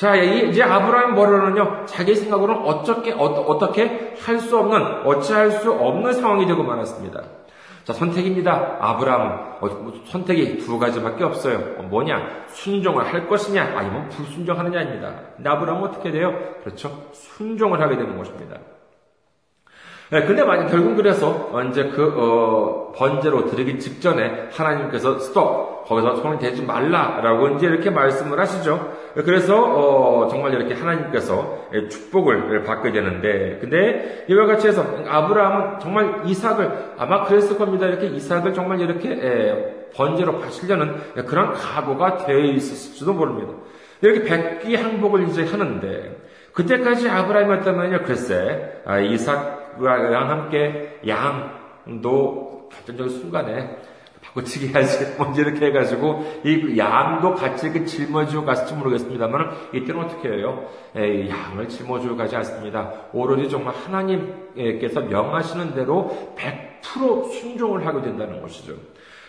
자, 0.00 0.16
이제 0.16 0.62
아브라함 0.62 1.14
머리로는요, 1.14 1.84
자기 1.84 2.14
생각으로는 2.14 2.62
어떻게, 2.62 3.12
어, 3.12 3.58
떻게 3.58 4.14
할 4.24 4.38
수 4.40 4.56
없는, 4.56 5.02
어찌할 5.04 5.50
수 5.50 5.70
없는 5.70 6.14
상황이 6.14 6.46
되고 6.46 6.62
말았습니다. 6.62 7.20
자, 7.84 7.92
선택입니다. 7.92 8.78
아브라함. 8.80 9.58
어, 9.60 9.66
뭐, 9.66 9.92
선택이 10.06 10.56
두 10.56 10.78
가지밖에 10.78 11.22
없어요. 11.24 11.74
어, 11.76 11.82
뭐냐? 11.82 12.46
순종을 12.46 13.12
할 13.12 13.28
것이냐? 13.28 13.74
아니면 13.76 14.08
불순종하느냐입니다. 14.08 15.12
근데 15.36 15.50
아브라함은 15.50 15.90
어떻게 15.90 16.10
돼요? 16.10 16.32
그렇죠. 16.64 17.08
순종을 17.12 17.82
하게 17.82 17.98
되는 17.98 18.16
것입니다. 18.16 18.56
네, 20.12 20.24
근데 20.24 20.42
만약 20.42 20.68
결국 20.68 20.96
그래서 20.96 21.50
이제 21.68 21.84
그 21.90 22.14
어, 22.16 22.92
번제로 22.96 23.46
드리기 23.46 23.78
직전에 23.78 24.48
하나님께서 24.50 25.18
스톱 25.18 25.84
거기서 25.84 26.16
손을 26.16 26.38
대지 26.38 26.62
말라라고 26.64 27.48
이제 27.50 27.66
이렇게 27.66 27.90
말씀을 27.90 28.40
하시죠. 28.40 28.92
그래서 29.14 29.60
어, 29.60 30.28
정말 30.28 30.54
이렇게 30.54 30.74
하나님께서 30.74 31.68
축복을 31.90 32.64
받게 32.64 32.92
되는데 32.92 33.58
근데 33.60 34.24
이와 34.28 34.46
같이 34.46 34.68
해서 34.68 34.84
아브라함은 35.06 35.80
정말 35.80 36.22
이삭을 36.26 36.94
아마 36.98 37.24
그랬을 37.24 37.58
겁니다. 37.58 37.86
이렇게 37.86 38.06
이삭을 38.06 38.54
정말 38.54 38.80
이렇게 38.80 39.10
에, 39.10 39.90
번제로 39.94 40.38
바치려는 40.38 41.24
그런 41.26 41.52
각오가 41.52 42.18
되어 42.18 42.38
있을지도 42.38 43.12
모릅니다. 43.12 43.54
이렇게 44.02 44.22
백기 44.22 44.76
항복을 44.76 45.28
이제 45.28 45.44
하는데 45.44 46.16
그때까지 46.52 47.08
아브라함이었다면요, 47.08 48.02
글쎄, 48.04 48.82
아, 48.84 48.98
이삭과 48.98 50.28
함께 50.28 51.00
양도 51.06 52.68
결정적인 52.72 53.20
순간에 53.20 53.76
바꿔치기 54.34 54.68
해야지, 54.68 55.14
먼저 55.18 55.42
이렇게 55.42 55.66
해가지고, 55.66 56.24
이 56.44 56.78
양도 56.78 57.34
같이 57.34 57.66
이렇게 57.66 57.84
짊어지고 57.84 58.44
갔을지 58.44 58.74
모르겠습니다만, 58.74 59.50
이때는 59.74 60.04
어떻게 60.04 60.28
해요? 60.28 60.66
에, 60.96 61.28
양을 61.28 61.68
짊어지고 61.68 62.16
가지 62.16 62.36
않습니다. 62.36 62.92
오로지 63.12 63.48
정말 63.48 63.74
하나님께서 63.74 65.00
명하시는 65.00 65.74
대로 65.74 66.34
100% 66.36 67.30
순종을 67.32 67.86
하게 67.86 68.02
된다는 68.02 68.40
것이죠. 68.40 68.72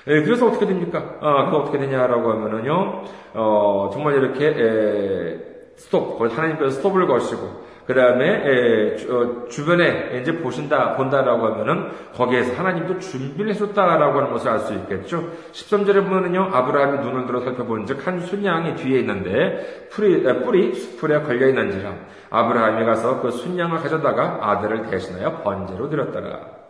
에, 0.07 0.21
그래서 0.23 0.47
어떻게 0.47 0.65
됩니까? 0.65 1.17
어, 1.19 1.49
그 1.49 1.57
어떻게 1.57 1.77
되냐라고 1.77 2.31
하면은요, 2.31 3.03
어, 3.33 3.89
정말 3.93 4.15
이렇게, 4.15 4.47
에, 4.47 5.51
스톱, 5.75 6.21
하나님께서 6.21 6.69
스톱을 6.71 7.07
거시고, 7.07 7.70
그 7.91 7.95
다음에 7.95 8.95
어, 9.09 9.49
주변에 9.49 10.21
이제 10.21 10.37
보신다, 10.37 10.95
본다라고 10.95 11.47
하면은 11.47 11.89
거기에서 12.13 12.53
하나님도 12.53 12.99
준비를 12.99 13.51
해줬다라고 13.51 14.17
하는 14.17 14.31
것을 14.31 14.49
알 14.49 14.59
수 14.61 14.73
있겠죠. 14.75 15.27
13절에 15.51 16.05
보면은요, 16.05 16.51
아브라함이 16.53 16.99
눈을 16.99 17.25
들어 17.25 17.41
살펴본 17.41 17.85
즉, 17.85 18.05
한 18.07 18.21
순양이 18.21 18.75
뒤에 18.75 18.99
있는데, 18.99 19.89
뿌리, 19.91 20.23
뿌리 20.23 20.73
수풀에 20.73 21.23
걸려 21.23 21.47
있는지라. 21.49 21.93
아브라함이 22.29 22.85
가서 22.85 23.19
그 23.21 23.31
순양을 23.31 23.79
가져다가 23.79 24.37
아들을 24.39 24.83
대신하여 24.89 25.41
번제로 25.41 25.89
드렸더라. 25.89 26.60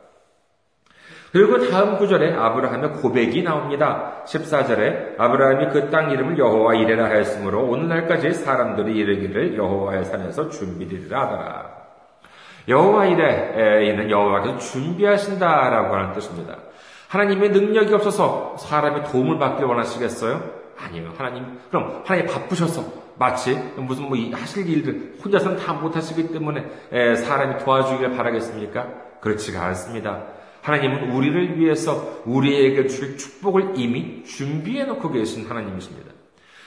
그리고 1.32 1.70
다음 1.70 1.98
구절에 1.98 2.34
아브라함의 2.34 2.94
고백이 2.94 3.44
나옵니다. 3.44 4.22
14절에 4.26 5.18
아브라함이 5.18 5.70
그 5.70 5.90
땅 5.90 6.12
이름을 6.12 6.38
여호와 6.38 6.76
이레라 6.76 7.06
하였으므로 7.06 7.64
오늘날까지 7.70 8.34
사람들이 8.34 8.94
이르기를 8.98 9.56
여호와의 9.56 10.04
산에서 10.06 10.50
준비되리라 10.50 11.22
하더라. 11.22 11.70
여호와 12.68 13.06
이레에는 13.06 14.10
여호와께서 14.10 14.58
준비하신다라고 14.58 15.96
하는 15.96 16.14
뜻입니다. 16.14 16.58
하나님의 17.08 17.50
능력이 17.52 17.94
없어서 17.94 18.56
사람의 18.58 19.06
도움을 19.06 19.40
받길 19.40 19.66
원하시겠어요? 19.66 20.42
아니요. 20.84 21.14
하나님, 21.18 21.60
그럼 21.70 22.02
하나님 22.06 22.28
바쁘셔서 22.28 22.84
마치 23.18 23.56
무슨 23.78 24.06
뭐 24.06 24.18
하실 24.34 24.68
일들 24.68 25.16
혼자서는 25.24 25.58
다 25.58 25.74
못하시기 25.74 26.32
때문에 26.34 27.16
사람이 27.16 27.64
도와주기를 27.64 28.16
바라겠습니까? 28.18 28.88
그렇지가 29.22 29.64
않습니다. 29.68 30.24
하나님은 30.62 31.12
우리를 31.12 31.60
위해서 31.60 32.22
우리에게 32.26 32.88
줄 32.88 33.18
축복을 33.18 33.74
이미 33.76 34.24
준비해 34.24 34.84
놓고 34.86 35.12
계신 35.12 35.48
하나님이십니다. 35.50 36.12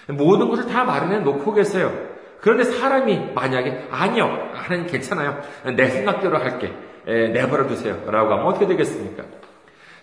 모든 0.08 0.48
것을 0.48 0.66
다 0.66 0.84
마련해 0.84 1.20
놓고 1.20 1.54
계세요. 1.54 1.92
그런데 2.40 2.64
사람이 2.64 3.32
만약에 3.34 3.88
아니요, 3.90 4.50
하나님 4.52 4.86
괜찮아요. 4.86 5.40
내 5.76 5.86
생각대로 5.86 6.38
할게. 6.38 6.72
내버려 7.06 7.66
두세요. 7.66 8.02
라고 8.06 8.32
하면 8.32 8.46
어떻게 8.46 8.66
되겠습니까? 8.66 9.24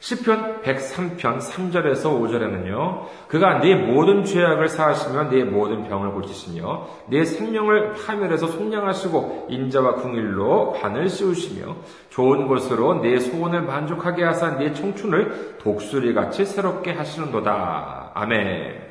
시편 0.02 0.64
103편 0.64 1.40
3절에서 1.40 2.06
5절에는요. 2.06 3.06
그가 3.28 3.60
네 3.60 3.76
모든 3.76 4.24
죄악을 4.24 4.68
사하시며 4.68 5.30
네 5.30 5.44
모든 5.44 5.88
병을 5.88 6.14
고치시며 6.14 6.88
네 7.06 7.24
생명을 7.24 7.94
파멸해서 7.94 8.48
속량하시고 8.48 9.48
인자와 9.52 9.96
궁일로 9.98 10.72
관을 10.74 11.08
씌우시며 11.08 11.76
좋은 12.10 12.48
곳으로 12.48 12.96
내 12.96 13.20
소원을 13.20 13.62
만족하게 13.62 14.24
하사 14.24 14.58
네 14.58 14.74
청춘을 14.74 15.58
독수리같이 15.60 16.46
새롭게 16.46 16.94
하시는도다. 16.94 18.14
아멘. 18.16 18.82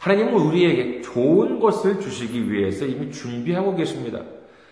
하나님은 0.00 0.32
우리에게 0.32 1.02
좋은 1.02 1.60
것을 1.60 2.00
주시기 2.00 2.50
위해서 2.50 2.86
이미 2.86 3.12
준비하고 3.12 3.76
계십니다. 3.76 4.18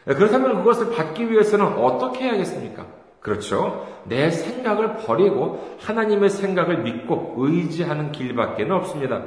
그렇다면 0.05 0.57
그것을 0.57 0.91
받기 0.91 1.31
위해서는 1.31 1.67
어떻게 1.67 2.25
해야겠습니까? 2.25 2.98
그렇죠. 3.29 3.87
내 4.05 4.31
생각을 4.31 4.97
버리고 4.97 5.77
하나님의 5.81 6.31
생각을 6.31 6.79
믿고 6.79 7.35
의지하는 7.37 8.11
길밖에 8.11 8.65
없습니다. 8.65 9.23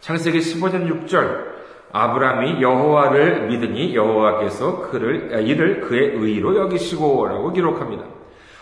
창세기 0.00 0.40
15년 0.40 1.06
6절 1.06 1.52
아브라함이 1.92 2.60
여호와를 2.60 3.46
믿으니 3.48 3.94
여호와께서 3.94 4.90
그를 4.90 5.30
아, 5.34 5.38
이를 5.38 5.82
그의 5.82 6.16
의로 6.16 6.56
여기시고라고 6.56 7.52
기록합니다. 7.52 8.04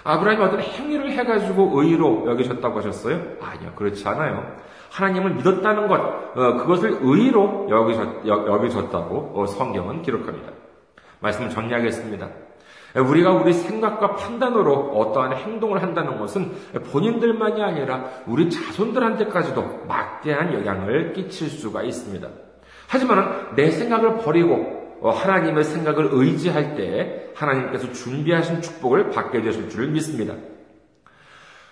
아브라함이 0.05 0.45
어떤 0.45 0.61
행위를 0.61 1.13
해가지고 1.13 1.81
의로 1.81 2.25
여기셨다고 2.27 2.79
하셨어요? 2.79 3.15
아니요, 3.41 3.73
그렇지 3.77 4.07
않아요. 4.09 4.57
하나님을 4.91 5.35
믿었다는 5.37 5.89
것, 5.89 6.01
어, 6.37 6.57
그것을 6.59 6.99
의로 7.01 7.67
여기셨, 7.71 8.27
여기셨다고 8.27 9.33
어, 9.35 9.47
성경은 9.47 10.03
기록합니다. 10.03 10.51
말씀을 11.21 11.49
정리하겠습니다. 11.51 12.29
우리가 12.97 13.33
우리 13.33 13.53
생각과 13.53 14.17
판단으로 14.17 14.91
어떠한 14.93 15.37
행동을 15.37 15.83
한다는 15.83 16.19
것은 16.19 16.53
본인들만이 16.91 17.63
아니라 17.63 18.05
우리 18.27 18.51
자손들한테까지도 18.51 19.85
막대한 19.87 20.53
영향을 20.53 21.13
끼칠 21.13 21.49
수가 21.49 21.83
있습니다. 21.83 22.29
하지만 22.89 23.55
내 23.55 23.71
생각을 23.71 24.19
버리고 24.19 24.81
하나님의 25.03 25.65
생각을 25.65 26.09
의지할 26.13 26.75
때 26.75 27.31
하나님께서 27.35 27.93
준비하신 27.93 28.61
축복을 28.61 29.11
받게 29.11 29.41
되실 29.41 29.69
줄 29.71 29.89
믿습니다. 29.89 30.35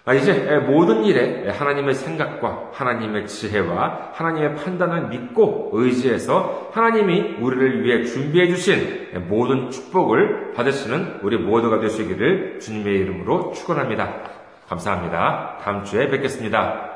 아, 0.09 0.14
이제 0.14 0.33
모든 0.66 1.05
일에 1.05 1.51
하나님의 1.51 1.92
생각과 1.92 2.71
하나님의 2.73 3.27
지혜와 3.27 4.12
하나님의 4.14 4.55
판단을 4.55 5.09
믿고 5.09 5.68
의지해서 5.75 6.71
하나님이 6.73 7.37
우리를 7.42 7.85
위해 7.85 8.05
준비해 8.05 8.49
주신 8.49 9.27
모든 9.29 9.68
축복을 9.68 10.55
받으시는 10.55 11.18
우리 11.23 11.37
모두가 11.37 11.81
되시기를 11.81 12.59
주님의 12.59 13.01
이름으로 13.01 13.53
축원합니다. 13.53 14.14
감사합니다. 14.66 15.59
다음 15.61 15.85
주에 15.85 16.09
뵙겠습니다. 16.09 16.88